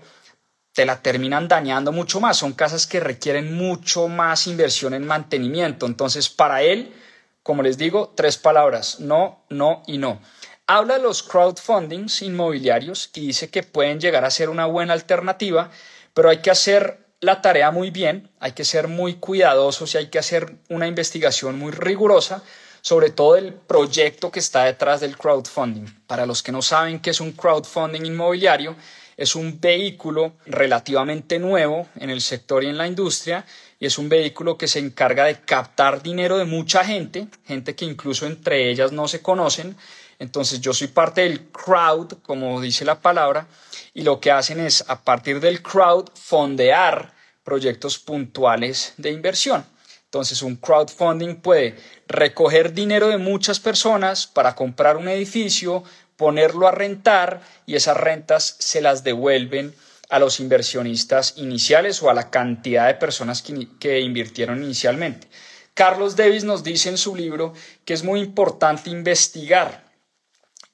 [0.72, 2.36] te la terminan dañando mucho más.
[2.36, 5.86] Son casas que requieren mucho más inversión en mantenimiento.
[5.86, 6.94] Entonces, para él,
[7.42, 10.20] como les digo, tres palabras, no, no y no.
[10.68, 15.72] Habla de los crowdfundings inmobiliarios y dice que pueden llegar a ser una buena alternativa,
[16.14, 20.06] pero hay que hacer la tarea muy bien, hay que ser muy cuidadosos y hay
[20.10, 22.44] que hacer una investigación muy rigurosa
[22.80, 25.86] sobre todo el proyecto que está detrás del crowdfunding.
[26.06, 28.76] Para los que no saben qué es un crowdfunding inmobiliario,
[29.16, 33.44] es un vehículo relativamente nuevo en el sector y en la industria
[33.78, 37.84] y es un vehículo que se encarga de captar dinero de mucha gente, gente que
[37.84, 39.76] incluso entre ellas no se conocen.
[40.18, 43.46] Entonces yo soy parte del crowd, como dice la palabra,
[43.94, 49.64] y lo que hacen es a partir del crowd fondear proyectos puntuales de inversión.
[50.10, 51.76] Entonces un crowdfunding puede
[52.08, 55.84] recoger dinero de muchas personas para comprar un edificio,
[56.16, 59.72] ponerlo a rentar y esas rentas se las devuelven
[60.08, 65.28] a los inversionistas iniciales o a la cantidad de personas que, invirtieron inicialmente.
[65.74, 67.52] Carlos Davis nos dice en su libro
[67.84, 69.88] que es muy importante investigar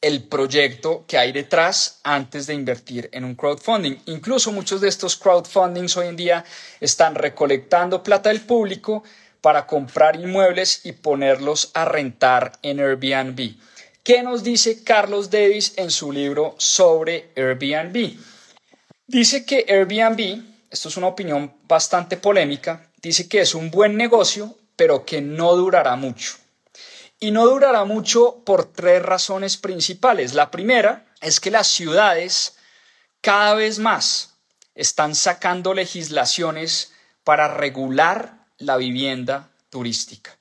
[0.01, 3.97] el proyecto que hay detrás antes de invertir en un crowdfunding.
[4.07, 6.45] Incluso muchos de estos crowdfundings hoy en día
[6.81, 9.03] están recolectando plata del público
[9.47, 13.55] para comprar inmuebles y ponerlos a rentar en Airbnb.
[14.03, 18.17] ¿Qué nos dice Carlos Davis en su libro sobre Airbnb?
[19.07, 24.53] Dice que Airbnb, esto es una opinión bastante polémica, dice que es un buen negocio
[24.75, 26.39] pero que no durará mucho.
[27.21, 30.35] Y no durará mucho por tres razones principales.
[30.35, 32.57] La primera es que las ciudades
[33.21, 34.35] cada vez más
[34.75, 40.37] están sacando legislaciones para regular la vivienda turística.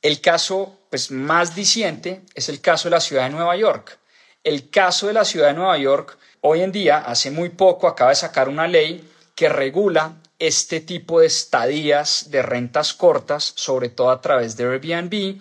[0.00, 3.98] El caso pues, más diciente es el caso de la ciudad de Nueva York.
[4.42, 8.10] El caso de la ciudad de Nueva York, hoy en día, hace muy poco, acaba
[8.10, 14.10] de sacar una ley que regula este tipo de estadías de rentas cortas, sobre todo
[14.10, 15.40] a través de Airbnb.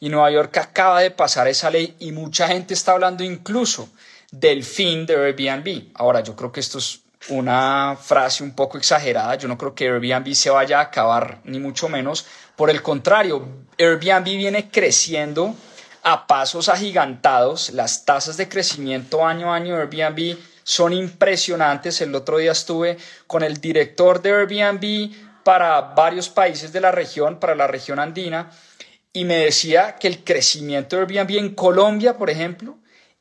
[0.00, 3.90] Y Nueva York acaba de pasar esa ley y mucha gente está hablando incluso
[4.30, 5.90] del fin de Airbnb.
[5.94, 9.34] Ahora, yo creo que esto es una frase un poco exagerada.
[9.36, 12.26] Yo no creo que Airbnb se vaya a acabar, ni mucho menos.
[12.56, 13.46] Por el contrario,
[13.78, 15.54] Airbnb viene creciendo
[16.02, 17.70] a pasos agigantados.
[17.70, 22.00] Las tasas de crecimiento año a año de Airbnb son impresionantes.
[22.00, 25.12] El otro día estuve con el director de Airbnb
[25.44, 28.50] para varios países de la región, para la región andina,
[29.14, 32.76] y me decía que el crecimiento de Airbnb en Colombia, por ejemplo,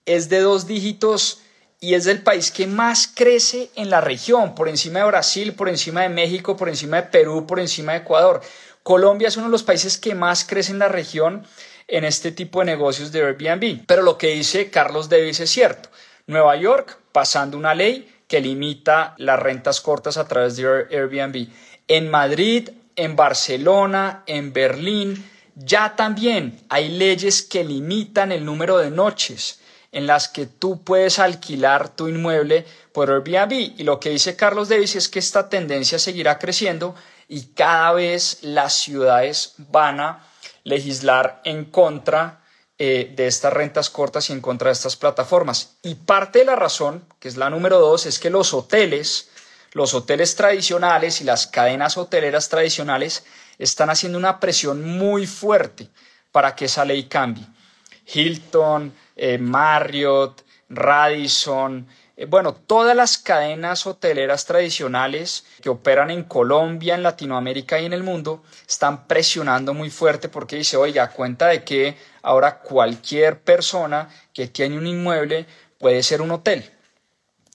[0.05, 1.41] es de dos dígitos
[1.79, 5.69] y es el país que más crece en la región, por encima de Brasil, por
[5.69, 8.41] encima de México, por encima de Perú, por encima de Ecuador.
[8.81, 11.45] Colombia es uno de los países que más crece en la región
[11.87, 13.85] en este tipo de negocios de Airbnb.
[13.85, 15.89] Pero lo que dice Carlos Davis es cierto.
[16.25, 21.47] Nueva York pasando una ley que limita las rentas cortas a través de Airbnb.
[21.87, 25.23] En Madrid, en Barcelona, en Berlín,
[25.55, 29.61] ya también hay leyes que limitan el número de noches
[29.97, 33.51] en las que tú puedes alquilar tu inmueble por Airbnb.
[33.79, 36.93] Y lo que dice Carlos Davis es que esta tendencia seguirá creciendo
[37.27, 40.23] y cada vez las ciudades van a
[40.63, 42.41] legislar en contra
[42.77, 45.77] eh, de estas rentas cortas y en contra de estas plataformas.
[45.81, 49.31] Y parte de la razón, que es la número dos, es que los hoteles,
[49.71, 53.25] los hoteles tradicionales y las cadenas hoteleras tradicionales
[53.57, 55.89] están haciendo una presión muy fuerte
[56.31, 57.47] para que esa ley cambie.
[58.05, 61.88] Hilton, eh, Marriott, Radisson,
[62.19, 67.93] eh, bueno, todas las cadenas hoteleras tradicionales que operan en Colombia, en Latinoamérica y en
[67.93, 74.10] el mundo están presionando muy fuerte porque dice, oiga, cuenta de que ahora cualquier persona
[74.34, 75.45] que tiene un inmueble
[75.77, 76.71] puede ser un hotel.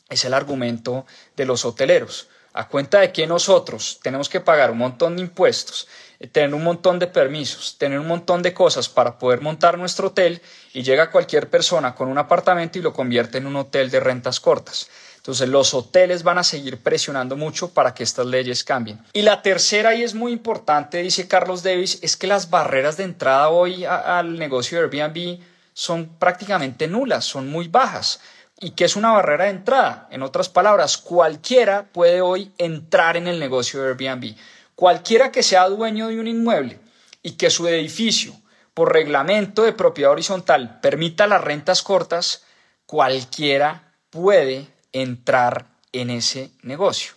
[0.09, 2.29] Es el argumento de los hoteleros.
[2.53, 5.89] A cuenta de que nosotros tenemos que pagar un montón de impuestos,
[6.29, 10.41] tener un montón de permisos, tener un montón de cosas para poder montar nuestro hotel
[10.73, 14.39] y llega cualquier persona con un apartamento y lo convierte en un hotel de rentas
[14.39, 14.89] cortas.
[15.17, 19.01] Entonces los hoteles van a seguir presionando mucho para que estas leyes cambien.
[19.13, 23.05] Y la tercera, y es muy importante, dice Carlos Davis, es que las barreras de
[23.05, 25.39] entrada hoy al negocio de Airbnb
[25.75, 28.21] son prácticamente nulas, son muy bajas.
[28.59, 30.09] ¿Y qué es una barrera de entrada?
[30.11, 34.37] En otras palabras, cualquiera puede hoy entrar en el negocio de Airbnb.
[34.83, 36.81] Cualquiera que sea dueño de un inmueble
[37.23, 38.35] y que su edificio,
[38.75, 42.43] por reglamento de propiedad horizontal, permita las rentas cortas,
[42.85, 47.13] cualquiera puede entrar en ese negocio.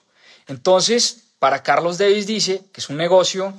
[0.45, 3.51] Entonces, para Carlos Davis dice que es un negocio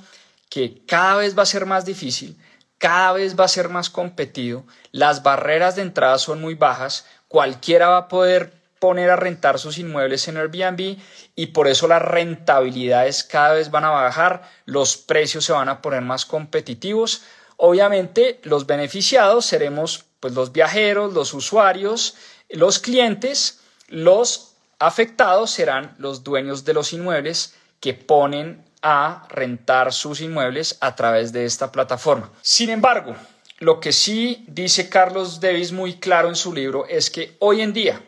[0.49, 2.37] que cada vez va a ser más difícil,
[2.77, 7.89] cada vez va a ser más competido, las barreras de entrada son muy bajas, cualquiera
[7.89, 10.97] va a poder poner a rentar sus inmuebles en Airbnb
[11.35, 15.81] y por eso las rentabilidades cada vez van a bajar, los precios se van a
[15.81, 17.23] poner más competitivos.
[17.57, 22.15] Obviamente los beneficiados seremos pues los viajeros, los usuarios,
[22.49, 30.21] los clientes, los afectados serán los dueños de los inmuebles que ponen a rentar sus
[30.21, 32.31] inmuebles a través de esta plataforma.
[32.41, 33.15] Sin embargo,
[33.59, 37.73] lo que sí dice Carlos Davis muy claro en su libro es que hoy en
[37.73, 38.01] día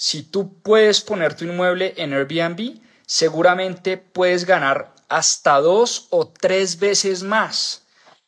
[0.00, 6.78] si tú puedes poner tu inmueble en Airbnb, seguramente puedes ganar hasta dos o tres
[6.78, 7.84] veces más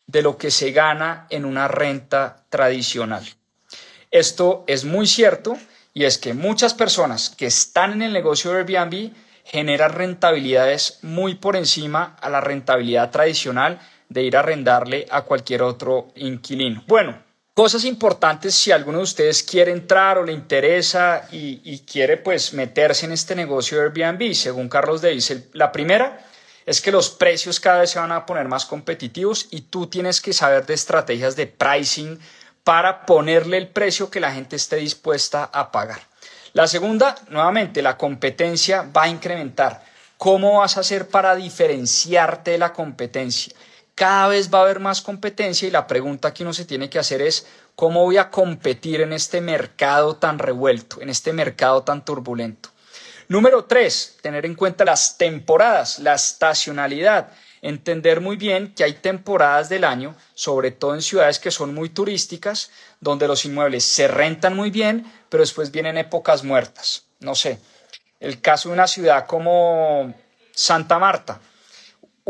[0.08, 3.24] de lo que se gana en una renta tradicional.
[4.10, 5.56] Esto es muy cierto
[5.94, 9.12] y es que muchas personas que están en el negocio de Airbnb
[9.44, 13.78] generan rentabilidades muy por encima a la rentabilidad tradicional
[14.08, 16.82] de ir a arrendarle a cualquier otro inquilino.
[16.88, 17.29] Bueno,
[17.60, 23.04] Cosas importantes si alguno de ustedes quiere entrar o le interesa y, quiere pues meterse
[23.04, 25.30] en este negocio de Airbnb, según Carlos Davis.
[25.52, 26.24] La primera
[26.64, 30.22] es que los precios cada vez se van a poner más competitivos y tú tienes
[30.22, 32.18] que saber de estrategias de pricing
[32.64, 36.00] para ponerle el precio que la gente esté dispuesta a pagar.
[36.54, 39.84] La segunda, nuevamente, la competencia va a incrementar.
[40.16, 43.52] ¿Cómo vas a hacer para diferenciarte de la competencia?
[44.00, 46.98] Cada vez va a haber más competencia y la pregunta que uno se tiene que
[46.98, 47.46] hacer es
[47.76, 52.70] cómo voy a competir en este mercado tan revuelto, en este mercado tan turbulento.
[53.28, 57.28] Número tres, tener en cuenta las temporadas, la estacionalidad.
[57.60, 61.90] entender muy bien que hay temporadas del año, sobre todo en ciudades que son muy
[61.90, 62.70] turísticas,
[63.00, 67.04] donde los inmuebles se rentan muy bien, pero después vienen épocas muertas.
[67.18, 67.58] No sé,
[68.18, 70.14] el caso de una ciudad como
[70.54, 71.38] Santa Marta.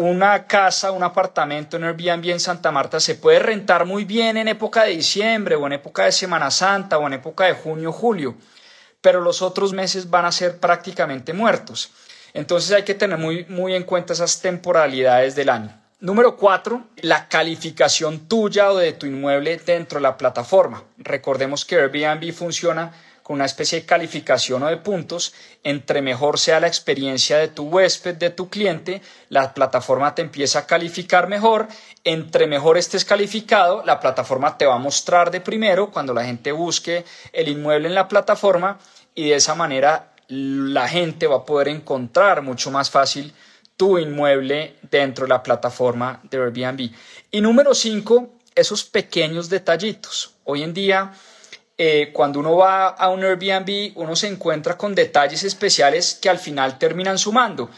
[0.03, 4.49] Una casa, un apartamento en Airbnb en Santa Marta se puede rentar muy bien en
[4.49, 8.35] época de diciembre o en época de Semana Santa o en época de junio, julio,
[9.03, 11.93] pero los otros meses van a ser prácticamente muertos.
[12.33, 15.79] Entonces hay que tener muy, muy en cuenta esas temporalidades del año.
[16.01, 20.83] Número cuatro, la calificación tuya o de tu inmueble dentro de la plataforma.
[20.97, 22.91] Recordemos que Airbnb funciona
[23.31, 25.33] una especie de calificación o de puntos.
[25.63, 30.61] Entre mejor sea la experiencia de tu huésped, de tu cliente, la plataforma te empieza
[30.61, 31.69] a calificar mejor.
[32.03, 36.51] Entre mejor estés calificado, la plataforma te va a mostrar de primero cuando la gente
[36.51, 38.79] busque el inmueble en la plataforma
[39.15, 43.33] y de esa manera la gente va a poder encontrar mucho más fácil
[43.77, 46.91] tu inmueble dentro de la plataforma de Airbnb.
[47.31, 50.35] Y número cinco, esos pequeños detallitos.
[50.45, 51.13] Hoy en día,
[51.83, 56.39] eh, cuando uno va a un Airbnb, uno se encuentra con detalles especiales que al
[56.39, 57.71] final terminan sumando.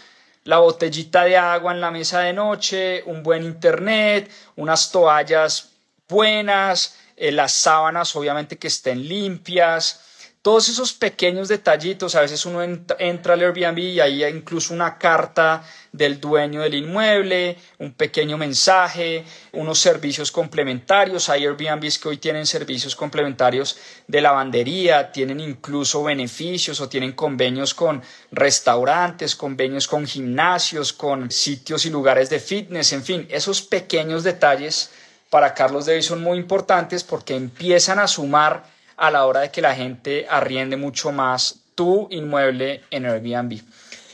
[0.42, 5.70] La botellita de agua en la mesa de noche, un buen internet, unas toallas
[6.08, 10.00] buenas, eh, las sábanas obviamente que estén limpias,
[10.42, 14.98] todos esos pequeños detallitos, a veces uno entra al Airbnb y ahí hay incluso una
[14.98, 15.62] carta
[15.92, 21.28] del dueño del inmueble, un pequeño mensaje, unos servicios complementarios.
[21.28, 23.78] Hay Airbnbs que hoy tienen servicios complementarios
[24.08, 31.86] de lavandería, tienen incluso beneficios o tienen convenios con restaurantes, convenios con gimnasios, con sitios
[31.86, 34.90] y lugares de fitness, en fin, esos pequeños detalles
[35.30, 39.60] para Carlos Davis son muy importantes porque empiezan a sumar a la hora de que
[39.60, 43.60] la gente arriende mucho más tu inmueble en Airbnb.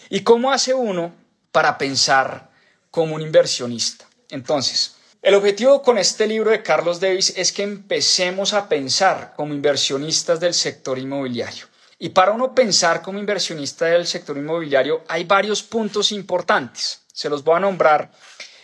[0.09, 1.13] ¿Y cómo hace uno
[1.53, 2.49] para pensar
[2.91, 4.07] como un inversionista?
[4.31, 9.53] Entonces, el objetivo con este libro de Carlos Davis es que empecemos a pensar como
[9.53, 11.67] inversionistas del sector inmobiliario.
[11.99, 17.03] Y para uno pensar como inversionista del sector inmobiliario hay varios puntos importantes.
[17.13, 18.11] Se los voy a nombrar,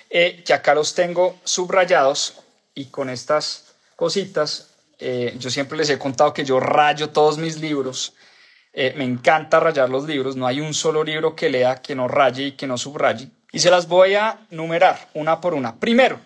[0.09, 2.33] eh, que acá los tengo subrayados
[2.75, 4.74] y con estas cositas
[5.07, 8.15] eh, yo siempre les he contado que yo rayo todos mis libros.
[8.73, 10.35] Eh, me encanta rayar los libros.
[10.35, 13.29] No hay un solo libro que lea que no raye y que no subraye.
[13.53, 15.79] Y se las voy a numerar una por una.
[15.79, 16.19] Primero,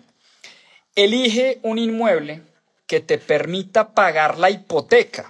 [0.95, 2.41] elige un inmueble
[2.87, 5.29] que te permita pagar la hipoteca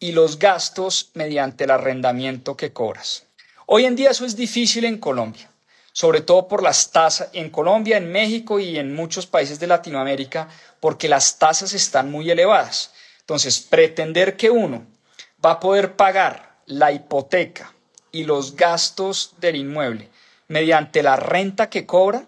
[0.00, 3.24] y los gastos mediante el arrendamiento que cobras.
[3.66, 5.48] Hoy en día eso es difícil en Colombia
[5.98, 10.46] sobre todo por las tasas en Colombia, en México y en muchos países de Latinoamérica,
[10.78, 12.92] porque las tasas están muy elevadas.
[13.18, 14.86] Entonces, pretender que uno
[15.44, 17.74] va a poder pagar la hipoteca
[18.12, 20.08] y los gastos del inmueble
[20.46, 22.26] mediante la renta que cobra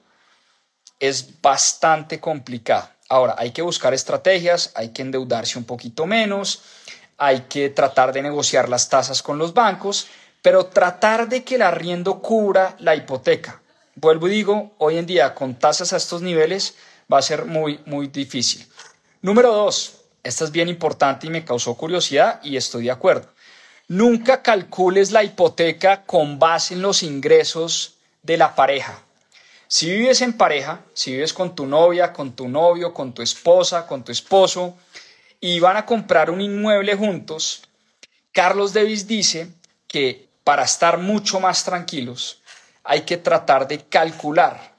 [0.98, 2.88] es bastante complicado.
[3.08, 6.64] Ahora, hay que buscar estrategias, hay que endeudarse un poquito menos,
[7.18, 10.08] hay que tratar de negociar las tasas con los bancos,
[10.42, 13.59] pero tratar de que el arriendo cubra la hipoteca.
[14.01, 16.74] Vuelvo y digo, hoy en día con tasas a estos niveles
[17.12, 18.66] va a ser muy, muy difícil.
[19.20, 23.28] Número dos, esta es bien importante y me causó curiosidad y estoy de acuerdo.
[23.88, 28.98] Nunca calcules la hipoteca con base en los ingresos de la pareja.
[29.68, 33.86] Si vives en pareja, si vives con tu novia, con tu novio, con tu esposa,
[33.86, 34.78] con tu esposo,
[35.42, 37.64] y van a comprar un inmueble juntos,
[38.32, 39.48] Carlos Davis dice
[39.86, 42.39] que para estar mucho más tranquilos,
[42.84, 44.74] hay que tratar de calcular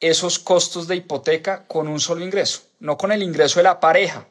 [0.00, 4.26] esos costos de hipoteca con un solo ingreso, no con el ingreso de la pareja.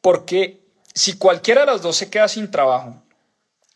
[0.00, 0.60] Porque
[0.94, 3.02] si cualquiera de los dos se queda sin trabajo,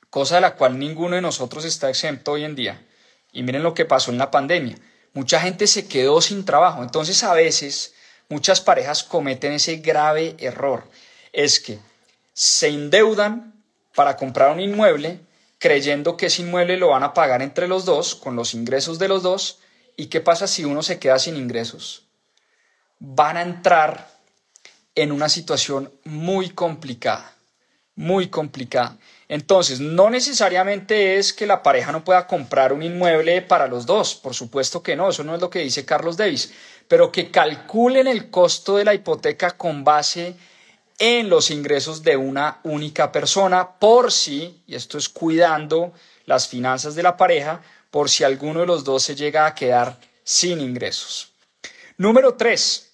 [0.08, 2.86] cosa de la cual ninguno de nosotros está exento hoy en día,
[3.32, 4.76] y miren lo que pasó en la pandemia,
[5.12, 6.82] mucha gente se quedó sin trabajo.
[6.82, 7.94] Entonces a veces
[8.28, 10.84] muchas parejas cometen ese grave error,
[11.32, 11.78] es que
[12.32, 13.54] se endeudan
[13.94, 15.20] para comprar un inmueble
[15.60, 19.08] creyendo que ese inmueble lo van a pagar entre los dos, con los ingresos de
[19.08, 19.58] los dos,
[19.94, 22.06] ¿y qué pasa si uno se queda sin ingresos?
[22.98, 24.08] Van a entrar
[24.94, 27.36] en una situación muy complicada,
[27.94, 28.96] muy complicada.
[29.28, 34.14] Entonces, no necesariamente es que la pareja no pueda comprar un inmueble para los dos,
[34.14, 36.52] por supuesto que no, eso no es lo que dice Carlos Davis,
[36.88, 40.36] pero que calculen el costo de la hipoteca con base
[41.00, 45.94] en los ingresos de una única persona por si, y esto es cuidando
[46.26, 49.98] las finanzas de la pareja, por si alguno de los dos se llega a quedar
[50.22, 51.32] sin ingresos.
[51.96, 52.92] Número tres,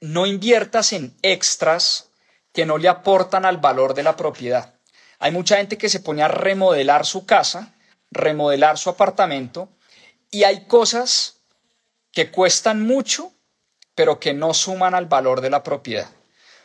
[0.00, 2.10] no inviertas en extras
[2.52, 4.74] que no le aportan al valor de la propiedad.
[5.20, 7.74] Hay mucha gente que se pone a remodelar su casa,
[8.10, 9.68] remodelar su apartamento,
[10.32, 11.36] y hay cosas
[12.10, 13.32] que cuestan mucho,
[13.94, 16.10] pero que no suman al valor de la propiedad.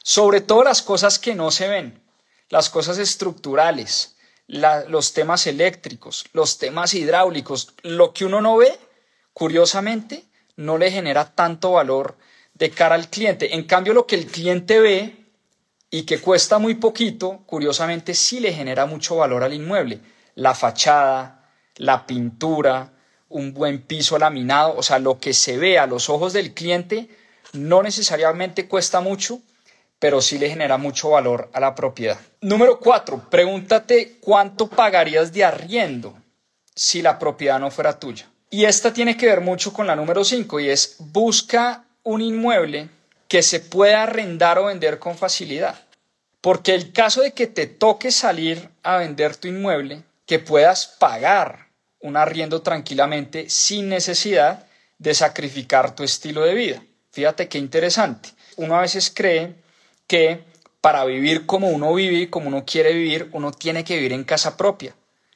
[0.04, 2.02] Sobre todo las cosas que no se ven,
[2.50, 4.16] las cosas estructurales,
[4.48, 8.80] los temas eléctricos, los temas hidráulicos, lo que uno no ve,
[9.34, 10.26] curiosamente,
[10.56, 12.18] no le genera tanto valor
[12.54, 13.56] de cara al cliente.
[13.56, 15.26] En cambio, lo que el cliente ve
[15.92, 20.02] y que cuesta muy poquito, curiosamente sí le genera mucho valor al inmueble.
[20.36, 22.94] La fachada, la pintura,
[23.30, 27.10] un buen piso laminado, o sea, lo que se ve a los ojos del cliente
[27.54, 29.40] no necesariamente cuesta mucho,
[30.00, 32.20] pero sí le genera mucho valor a la propiedad.
[32.42, 36.18] Número cuatro, pregúntate cuánto pagarías de arriendo
[36.74, 38.28] si la propiedad no fuera tuya.
[38.50, 42.90] Y esta tiene que ver mucho con la número cinco y es busca un inmueble
[43.28, 45.76] que se pueda arrendar o vender con facilidad.
[46.42, 51.68] Porque el caso de que te toque salir a vender tu inmueble, que puedas pagar
[52.00, 54.66] un arriendo tranquilamente sin necesidad
[54.98, 56.84] de sacrificar tu estilo de vida.
[57.12, 58.30] Fíjate qué interesante.
[58.56, 59.56] Uno a veces cree
[60.10, 60.44] que
[60.82, 64.24] para vivir como uno vive y como uno quiere vivir, uno tiene que vivir en
[64.24, 64.96] casa propia.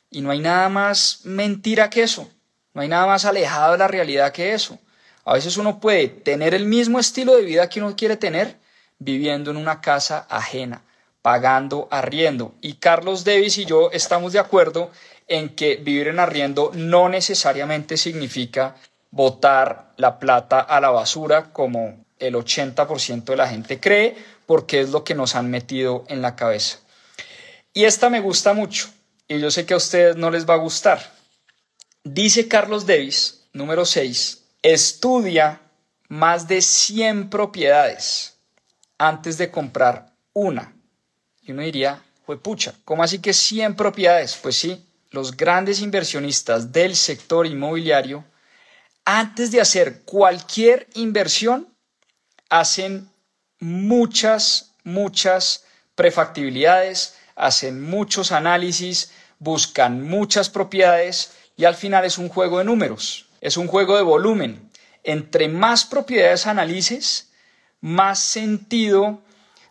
[0.10, 2.28] Y no hay nada más mentira que eso.
[2.74, 4.80] No hay nada más alejado de la realidad que eso.
[5.26, 8.58] A veces uno puede tener el mismo estilo de vida que uno quiere tener
[8.98, 10.82] viviendo en una casa ajena,
[11.22, 12.56] pagando arriendo.
[12.60, 14.92] Y Carlos Davis y yo estamos de acuerdo
[15.28, 18.76] en que vivir en arriendo no necesariamente significa
[19.12, 24.16] botar la plata a la basura como el 80% de la gente cree,
[24.46, 26.80] porque es lo que nos han metido en la cabeza.
[27.74, 28.90] Y esta me gusta mucho,
[29.28, 31.14] y yo sé que a ustedes no les va a gustar.
[32.04, 35.62] Dice Carlos Davis, número 6, estudia
[36.10, 38.38] más de 100 propiedades
[38.98, 40.74] antes de comprar una.
[41.42, 44.38] Y uno diría, pues pucha, ¿cómo así que 100 propiedades?
[44.42, 48.26] Pues sí, los grandes inversionistas del sector inmobiliario
[49.06, 51.68] antes de hacer cualquier inversión,
[52.54, 53.10] hacen
[53.60, 55.64] muchas, muchas
[55.96, 63.26] prefactibilidades, hacen muchos análisis, buscan muchas propiedades y al final es un juego de números,
[63.42, 64.70] es un juego de volumen.
[65.04, 67.32] Entre más propiedades analices,
[67.82, 69.24] más sentido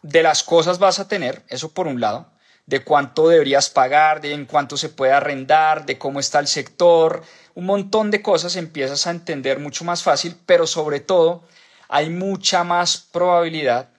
[0.02, 2.32] de las cosas vas a tener, eso por un lado,
[2.66, 7.22] de cuánto deberías pagar, de en cuánto se puede arrendar, de cómo está el sector,
[7.54, 11.44] un montón de cosas empiezas a entender mucho más fácil, pero sobre todo
[11.92, 13.90] hay mucha más probabilidad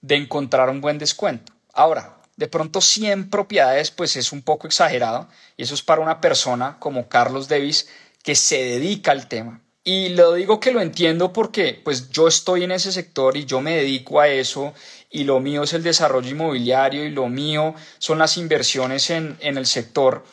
[0.00, 1.52] de encontrar un buen descuento.
[1.74, 6.22] Ahora, de pronto 100 propiedades pues es un poco exagerado y eso es para una
[6.22, 7.88] persona como Carlos Davis
[8.22, 9.60] que se dedica al tema.
[9.84, 13.60] Y lo digo que lo entiendo porque pues yo estoy en ese sector y yo
[13.60, 14.72] me dedico a eso
[15.10, 19.58] y lo mío es el desarrollo inmobiliario y lo mío son las inversiones en, en
[19.58, 20.24] el sector.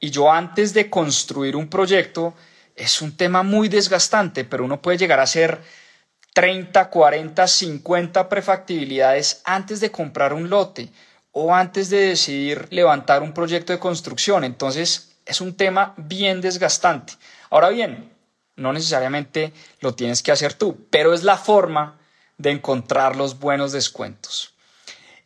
[0.00, 2.34] Y yo antes de construir un proyecto
[2.76, 5.81] es un tema muy desgastante, pero uno puede llegar a hacer
[6.34, 10.88] 30, 40, 50 prefactibilidades antes de comprar un lote
[11.32, 14.44] o antes de decidir levantar un proyecto de construcción.
[14.44, 17.14] Entonces es un tema bien desgastante.
[17.50, 18.10] Ahora bien,
[18.56, 21.98] no necesariamente lo tienes que hacer tú, pero es la forma
[22.38, 24.54] de encontrar los buenos descuentos.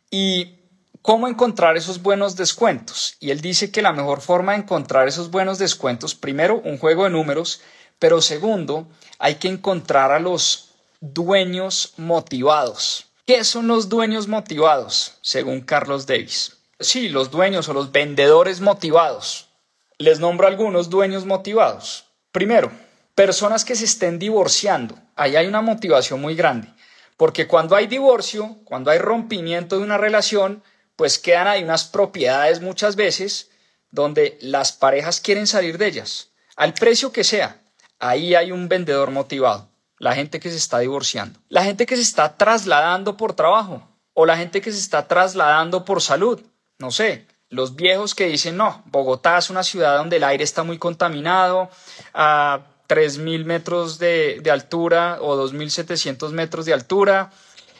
[0.09, 0.55] ¿Y
[1.01, 3.15] cómo encontrar esos buenos descuentos?
[3.19, 7.05] Y él dice que la mejor forma de encontrar esos buenos descuentos, primero, un juego
[7.05, 7.61] de números,
[7.99, 8.87] pero segundo,
[9.19, 10.66] hay que encontrar a los
[11.01, 13.07] dueños motivados.
[13.25, 16.57] ¿Qué son los dueños motivados, según Carlos Davis?
[16.79, 19.49] Sí, los dueños o los vendedores motivados.
[19.97, 22.05] Les nombro algunos dueños motivados.
[22.31, 22.71] Primero,
[23.15, 24.97] personas que se estén divorciando.
[25.15, 26.71] Ahí hay una motivación muy grande.
[27.17, 30.63] Porque cuando hay divorcio, cuando hay rompimiento de una relación,
[30.95, 33.49] pues quedan ahí unas propiedades muchas veces
[33.91, 37.61] donde las parejas quieren salir de ellas, al precio que sea.
[37.99, 39.69] Ahí hay un vendedor motivado,
[39.99, 44.25] la gente que se está divorciando, la gente que se está trasladando por trabajo o
[44.25, 46.41] la gente que se está trasladando por salud,
[46.79, 50.63] no sé, los viejos que dicen, no, Bogotá es una ciudad donde el aire está
[50.63, 51.69] muy contaminado,
[52.13, 57.31] a 3.000 metros de, de altura o 2.700 metros de altura,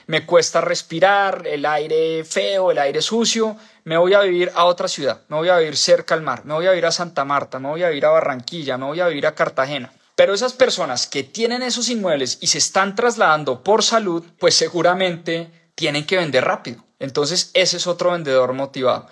[0.07, 4.87] me cuesta respirar, el aire feo, el aire sucio, me voy a vivir a otra
[4.87, 7.59] ciudad, me voy a vivir cerca al mar, me voy a vivir a Santa Marta,
[7.59, 9.91] me voy a vivir a Barranquilla, me voy a vivir a Cartagena.
[10.17, 15.71] Pero esas personas que tienen esos inmuebles y se están trasladando por salud, pues seguramente
[15.75, 16.83] tienen que vender rápido.
[16.99, 19.07] Entonces ese es otro vendedor motivado.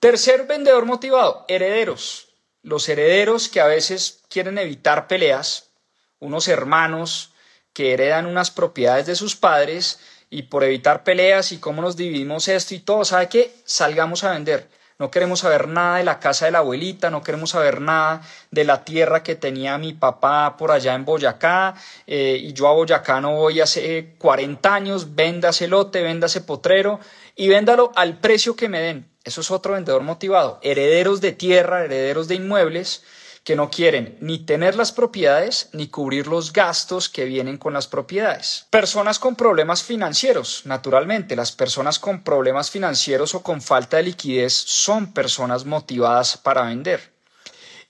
[0.00, 2.26] Tercer vendedor motivado, herederos
[2.66, 5.70] los herederos que a veces quieren evitar peleas,
[6.18, 7.30] unos hermanos
[7.72, 10.00] que heredan unas propiedades de sus padres
[10.30, 13.54] y por evitar peleas y cómo nos dividimos esto y todo, ¿sabe qué?
[13.64, 14.68] Salgamos a vender.
[14.98, 18.64] No queremos saber nada de la casa de la abuelita, no queremos saber nada de
[18.64, 21.74] la tierra que tenía mi papá por allá en Boyacá,
[22.06, 26.40] eh, y yo a Boyacá no voy hace 40 años, venda ese lote, venda ese
[26.40, 26.98] potrero
[27.34, 29.06] y véndalo al precio que me den.
[29.22, 30.60] Eso es otro vendedor motivado.
[30.62, 33.02] Herederos de tierra, herederos de inmuebles
[33.46, 37.86] que no quieren ni tener las propiedades ni cubrir los gastos que vienen con las
[37.86, 38.66] propiedades.
[38.70, 44.52] Personas con problemas financieros, naturalmente, las personas con problemas financieros o con falta de liquidez
[44.52, 47.12] son personas motivadas para vender.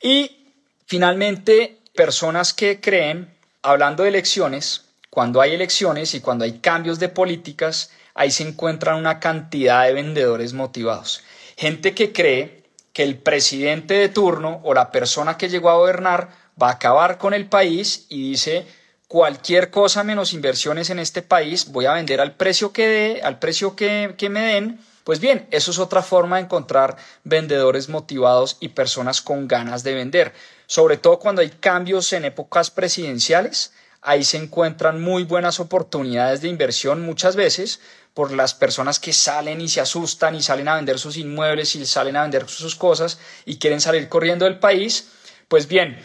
[0.03, 0.53] Y
[0.85, 7.09] finalmente, personas que creen, hablando de elecciones, cuando hay elecciones y cuando hay cambios de
[7.09, 11.23] políticas, ahí se encuentran una cantidad de vendedores motivados.
[11.57, 12.66] Gente que cree
[12.97, 16.31] que el presidente de turno o la persona que llegó a gobernar
[16.61, 18.67] va a acabar con el país y dice
[19.07, 23.39] cualquier cosa menos inversiones en este país voy a vender al precio que dé, al
[23.39, 24.81] precio que, que me den.
[25.05, 29.93] Pues bien, eso es otra forma de encontrar vendedores motivados y personas con ganas de
[29.93, 30.33] vender.
[30.67, 36.49] Sobre todo cuando hay cambios en épocas presidenciales, ahí se encuentran muy buenas oportunidades de
[36.49, 37.79] inversión muchas veces
[38.17, 41.85] por las personas que salen y se asustan y salen a vender sus inmuebles y
[41.85, 45.11] salen a vender sus cosas y quieren salir corriendo del país,
[45.49, 45.99] pues bien,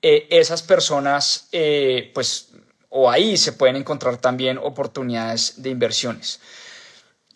[0.00, 2.52] eh, esas personas, eh, pues,
[2.88, 6.40] o ahí se pueden encontrar también oportunidades de inversiones.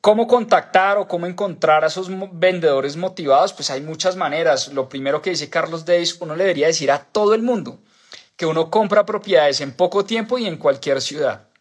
[0.01, 3.53] ¿Cómo contactar o cómo encontrar a esos vendedores motivados?
[3.53, 4.68] Pues hay muchas maneras.
[4.68, 7.80] Lo primero que dice Carlos Days, uno le debería decir a todo el mundo
[8.37, 11.51] que uno compra propiedades en poco tiempo y en cualquier ciudad.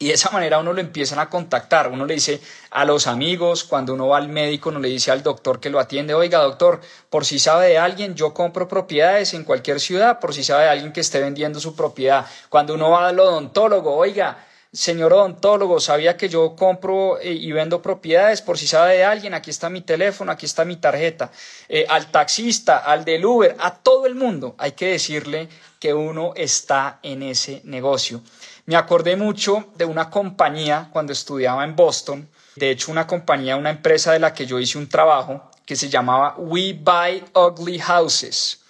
[0.00, 2.40] Y de esa manera uno lo empiezan a contactar, uno le dice
[2.70, 5.80] a los amigos, cuando uno va al médico, uno le dice al doctor que lo
[5.80, 6.80] atiende, oiga doctor,
[7.10, 10.70] por si sabe de alguien, yo compro propiedades en cualquier ciudad, por si sabe de
[10.70, 12.26] alguien que esté vendiendo su propiedad.
[12.48, 17.80] Cuando uno va al odontólogo, oiga, señor odontólogo, sabía que yo compro eh, y vendo
[17.80, 21.30] propiedades, por si sabe de alguien, aquí está mi teléfono, aquí está mi tarjeta.
[21.68, 25.48] Eh, al taxista, al del Uber, a todo el mundo hay que decirle
[25.78, 28.22] que uno está en ese negocio.
[28.66, 33.70] Me acordé mucho de una compañía cuando estudiaba en Boston, de hecho una compañía, una
[33.70, 38.60] empresa de la que yo hice un trabajo que se llamaba We Buy Ugly Houses.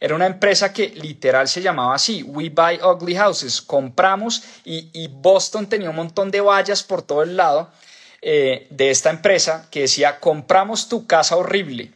[0.00, 3.60] Era una empresa que literal se llamaba así, We Buy Ugly Houses.
[3.60, 7.70] Compramos y, Boston tenía un montón de vallas por todo el lado
[8.22, 11.92] eh, de esta empresa que decía, compramos tu casa horrible.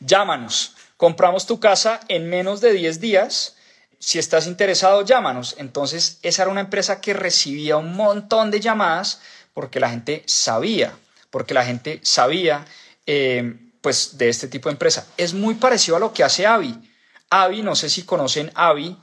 [0.00, 3.56] Llámanos, compramos tu casa en menos de 10 días
[4.02, 5.54] si estás interesado, llámanos.
[5.58, 9.20] Entonces, esa era una empresa que recibía un montón de llamadas
[9.54, 10.92] porque la gente sabía,
[11.30, 12.64] porque la gente sabía,
[13.06, 15.06] eh, pues, de este tipo de empresa.
[15.18, 16.74] Es muy parecido a lo que hace Avi.
[17.28, 18.96] Avi, no sé si conocen Avi,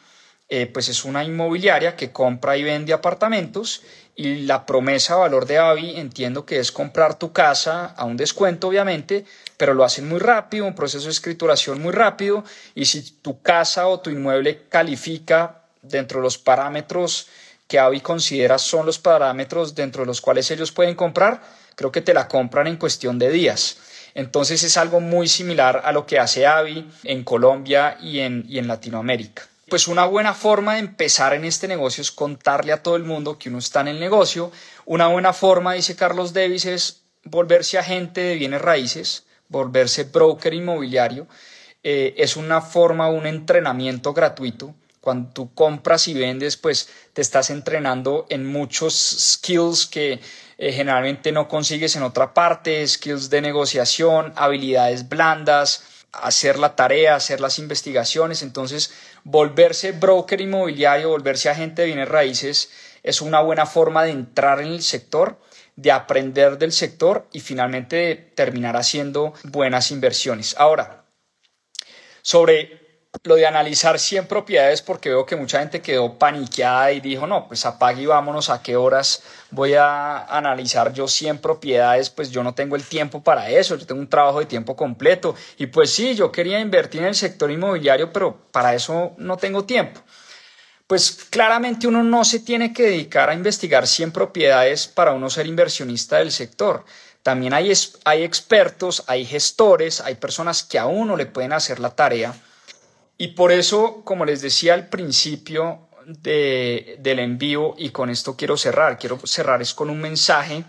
[0.50, 3.84] eh, pues es una inmobiliaria que compra y vende apartamentos
[4.16, 8.18] y la promesa de valor de Avi entiendo que es comprar tu casa a un
[8.18, 9.26] descuento, obviamente,
[9.56, 12.44] pero lo hacen muy rápido, un proceso de escrituración muy rápido
[12.76, 17.28] y si tu casa o tu inmueble califica dentro de los parámetros
[17.68, 21.42] que Avi considera son los parámetros dentro de los cuales ellos pueden comprar,
[21.76, 23.78] creo que te la compran en cuestión de días.
[24.20, 29.48] Entonces es algo muy similar a lo que hace Avi en Colombia y en, Latinoamérica.
[29.70, 33.40] Pues una buena forma de empezar en este negocio es contarle a todo el mundo
[33.40, 34.52] que uno está en el negocio.
[34.86, 41.26] Una buena forma, dice Carlos Davis, es volverse agente de bienes raíces, volverse broker inmobiliario.
[41.82, 44.76] Eh, es una forma, un entrenamiento gratuito.
[45.02, 50.20] Cuando tú compras y vendes, pues te estás entrenando en muchos skills que
[50.58, 57.16] eh, generalmente no consigues en otra parte, skills de negociación, habilidades blandas, hacer la tarea,
[57.16, 58.41] hacer las investigaciones.
[58.41, 58.93] Entonces,
[59.24, 62.70] volverse broker inmobiliario, volverse agente de bienes raíces
[63.04, 65.39] es una buena forma de entrar en el sector,
[65.76, 70.56] de aprender del sector y finalmente de terminar haciendo buenas inversiones.
[70.58, 71.06] Ahora,
[72.22, 72.89] sobre
[73.24, 77.47] lo de analizar 100 propiedades porque veo que mucha gente quedó paniqueada y dijo, no,
[77.47, 82.43] pues apague y vámonos a qué horas voy a analizar yo 100 propiedades, pues yo
[82.43, 85.91] no tengo el tiempo para eso, yo tengo un trabajo de tiempo completo y pues
[85.91, 90.01] sí, yo quería invertir en el sector inmobiliario, pero para eso no tengo tiempo.
[90.86, 95.47] Pues claramente uno no se tiene que dedicar a investigar 100 propiedades para uno ser
[95.47, 96.86] inversionista del sector.
[97.22, 97.72] También hay,
[98.05, 102.34] hay expertos, hay gestores, hay personas que a uno le pueden hacer la tarea
[103.22, 108.98] y por eso, como les decía al principio del envío, y con esto quiero cerrar,
[108.98, 110.64] quiero cerrar es con un mensaje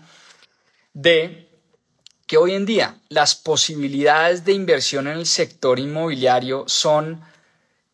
[0.93, 1.49] de
[2.27, 7.21] que hoy en día las posibilidades de inversión en el sector inmobiliario son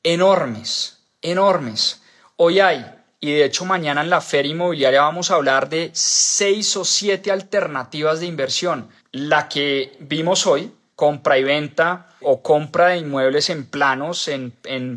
[0.01, 2.01] enormes, enormes.
[2.35, 2.83] Hoy hay,
[3.19, 7.31] y de hecho mañana en la feria inmobiliaria vamos a hablar de seis o siete
[7.31, 8.89] alternativas de inversión.
[9.11, 14.53] La que vimos hoy, compra y venta o compra de inmuebles en planos, en,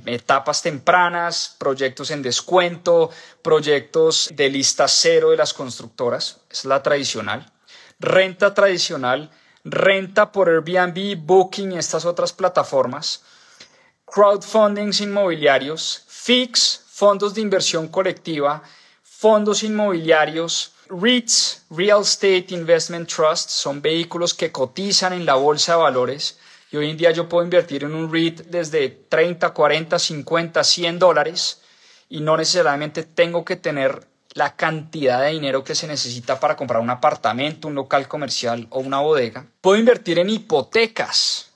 [0.07, 3.11] etapas tempranas, proyectos en descuento,
[3.43, 7.53] proyectos de lista cero de las constructoras, es la tradicional.
[7.99, 9.31] Renta tradicional,
[9.65, 13.23] renta por Airbnb, Booking y estas otras plataformas.
[14.07, 18.63] Crowdfundings inmobiliarios, FIX, fondos de inversión colectiva,
[19.03, 25.83] fondos inmobiliarios, REITs, Real Estate Investment Trusts, son vehículos que cotizan en la bolsa de
[25.83, 26.39] valores
[26.71, 30.99] y hoy en día yo puedo invertir en un REIT desde 30, 40, 50, 100
[30.99, 31.63] dólares
[32.09, 36.81] y no necesariamente tengo que tener la cantidad de dinero que se necesita para comprar
[36.81, 39.47] un apartamento, un local comercial o una bodega.
[39.61, 41.51] Puedo invertir en hipotecas,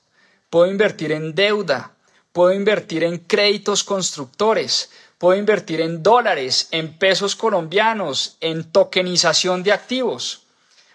[0.49, 1.93] puedo invertir en deuda,
[2.33, 9.71] puedo invertir en créditos constructores, Puedo invertir en dólares, en pesos colombianos, en tokenización de
[9.71, 10.43] activos.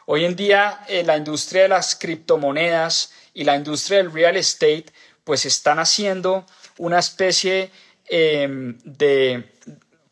[0.04, 4.86] Hoy en día eh, la industria de las criptomonedas y la industria del real estate
[5.24, 6.46] pues están haciendo
[6.78, 7.70] una especie
[8.06, 9.52] em, de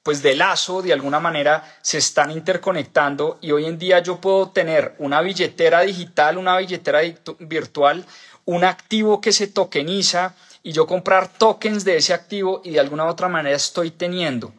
[0.03, 4.51] pues de lazo, de alguna manera se están interconectando y hoy en día yo puedo
[4.51, 7.01] tener una billetera digital, una billetera
[7.41, 8.07] virtual,
[8.47, 13.05] un activo que se tokeniza, y yo comprar tokens de ese activo y de alguna
[13.05, 14.53] u otra manera estoy teniendo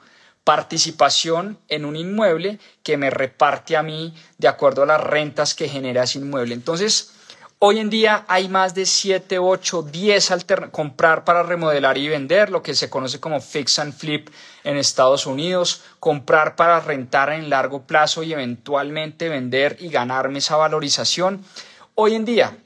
[0.44, 5.70] participación en un inmueble que me reparte a mí de acuerdo a las rentas que
[5.70, 6.56] genera ese inmueble.
[6.56, 7.12] Entonces,
[7.60, 10.32] hoy en día hay más de 7, 8, 10
[10.72, 14.30] comprar para remodelar y vender, lo que se conoce como fix and flip
[14.64, 20.56] en Estados Unidos, comprar para rentar en largo plazo y eventualmente vender y ganarme esa
[20.56, 21.44] valorización.
[21.96, 22.58] Hoy en día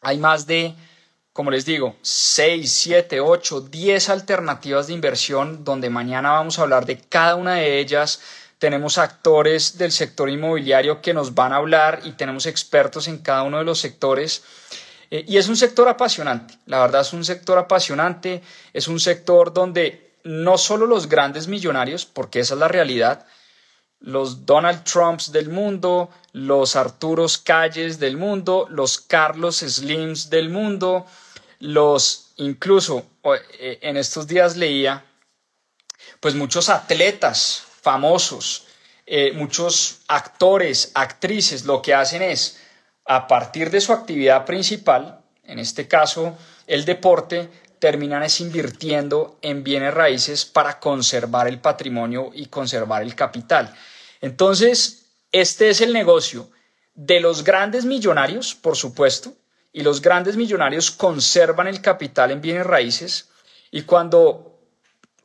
[0.00, 0.74] hay más de
[1.38, 6.84] como les digo, 6, 7, 8, 10 alternativas de inversión donde mañana vamos a hablar
[6.84, 8.20] de cada una de ellas.
[8.58, 13.44] Tenemos actores del sector inmobiliario que nos van a hablar y tenemos expertos en cada
[13.44, 14.42] uno de los sectores.
[15.10, 18.42] Eh, y es un sector apasionante, la verdad es un sector apasionante,
[18.72, 23.26] es un sector donde no solo los grandes millonarios, porque esa es la realidad,
[24.00, 31.06] los Donald Trumps del mundo, los Arturos Calles del mundo, los Carlos Slims del mundo,
[31.60, 33.06] los incluso
[33.58, 35.04] eh, en estos días leía
[36.20, 38.66] pues muchos atletas famosos,
[39.06, 42.60] eh, muchos actores, actrices, lo que hacen es
[43.06, 46.36] a partir de su actividad principal, en este caso
[46.66, 53.14] el deporte, terminan es invirtiendo en bienes raíces para conservar el patrimonio y conservar el
[53.14, 53.74] capital.
[54.20, 56.50] Entonces, este es el negocio
[56.94, 59.32] de los grandes millonarios, por supuesto,
[59.72, 63.30] y los grandes millonarios conservan el capital en bienes raíces
[63.70, 64.47] y cuando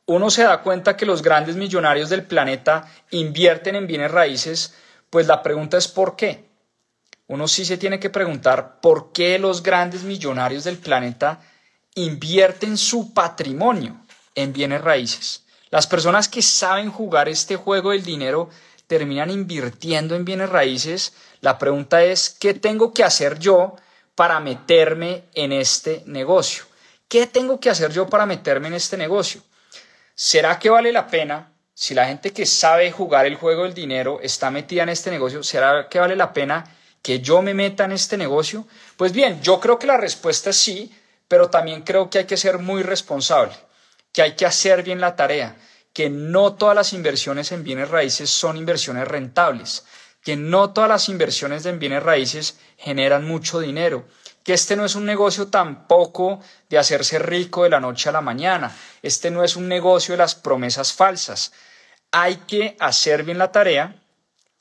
[0.06, 4.74] uno se da cuenta que los grandes millonarios del planeta invierten en bienes raíces,
[5.10, 6.44] pues la pregunta es ¿por qué?
[7.26, 11.40] Uno sí se tiene que preguntar por qué los grandes millonarios del planeta
[11.94, 13.96] invierten su patrimonio
[14.34, 15.44] en bienes raíces.
[15.70, 18.50] Las personas que saben jugar este juego del dinero
[18.86, 21.14] terminan invirtiendo en bienes raíces.
[21.40, 23.76] La pregunta es, ¿qué tengo que hacer yo
[24.14, 26.64] para meterme en este negocio?
[27.08, 29.40] ¿Qué tengo que hacer yo para meterme en este negocio?
[30.14, 34.20] ¿Será que vale la pena, si la gente que sabe jugar el juego del dinero
[34.22, 36.64] está metida en este negocio, ¿será que vale la pena
[37.02, 38.66] que yo me meta en este negocio?
[38.96, 40.94] Pues bien, yo creo que la respuesta es sí,
[41.26, 43.54] pero también creo que hay que ser muy responsable,
[44.12, 45.56] que hay que hacer bien la tarea,
[45.92, 49.84] que no todas las inversiones en bienes raíces son inversiones rentables
[50.24, 54.06] que no todas las inversiones en bienes raíces generan mucho dinero,
[54.42, 58.22] que este no es un negocio tampoco de hacerse rico de la noche a la
[58.22, 61.52] mañana, este no es un negocio de las promesas falsas.
[62.10, 64.00] Hay que hacer bien la tarea,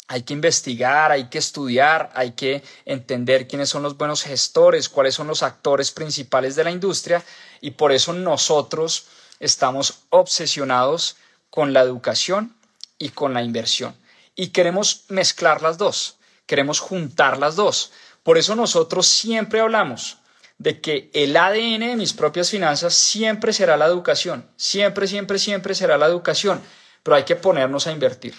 [0.09, 5.15] hay que investigar, hay que estudiar, hay que entender quiénes son los buenos gestores, cuáles
[5.15, 7.23] son los actores principales de la industria
[7.61, 9.05] y por eso nosotros
[9.39, 11.15] estamos obsesionados
[11.49, 12.53] con la educación
[12.99, 13.95] y con la inversión
[14.35, 17.91] y queremos mezclar las dos, queremos juntar las dos.
[18.23, 20.17] Por eso nosotros siempre hablamos
[20.57, 25.75] de que el ADN de mis propias finanzas siempre será la educación, siempre, siempre, siempre
[25.75, 26.61] será la educación,
[27.03, 28.33] pero hay que ponernos a invertir.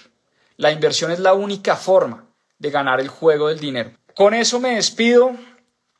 [0.57, 2.27] La inversión es la única forma
[2.59, 3.93] de ganar el juego del dinero.
[4.15, 5.33] Con eso me despido.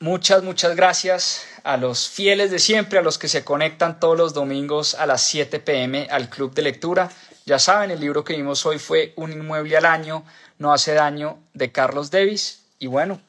[0.01, 4.35] Muchas, muchas gracias a los fieles de siempre, a los que se conectan todos los
[4.35, 7.11] domingos a las 7 pm al club de lectura.
[7.47, 10.25] Ya saben, el libro que vimos hoy fue Un inmueble al año,
[10.59, 12.65] no hace daño, de Carlos Davis.
[12.79, 13.21] Y bueno,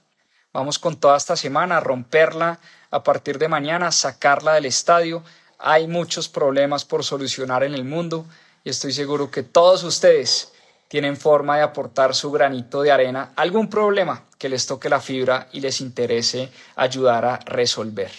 [0.53, 2.61] vamos con toda esta semana a romperla
[2.91, 5.21] a partir de mañana, sacarla del estadio.
[5.59, 8.25] Hay muchos problemas por solucionar en el mundo
[8.63, 10.53] y estoy seguro que todos ustedes
[10.87, 15.49] tienen forma de aportar su granito de arena algún problema que les toque la fibra
[15.51, 18.11] y les interese ayudar a resolver.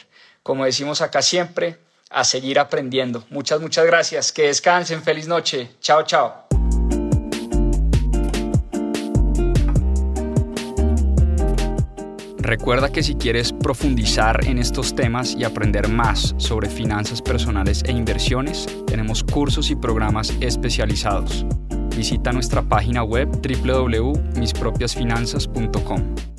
[0.42, 1.78] Como decimos acá siempre,
[2.11, 3.24] a seguir aprendiendo.
[3.30, 4.32] Muchas, muchas gracias.
[4.32, 5.02] Que descansen.
[5.02, 5.70] Feliz noche.
[5.80, 6.46] Chao, chao.
[12.46, 17.90] Recuerda que si quieres profundizar en estos temas y aprender más sobre finanzas personales e
[17.90, 21.44] inversiones, tenemos cursos y programas especializados.
[21.96, 26.36] Visita nuestra página web www.mispropiasfinanzas.com.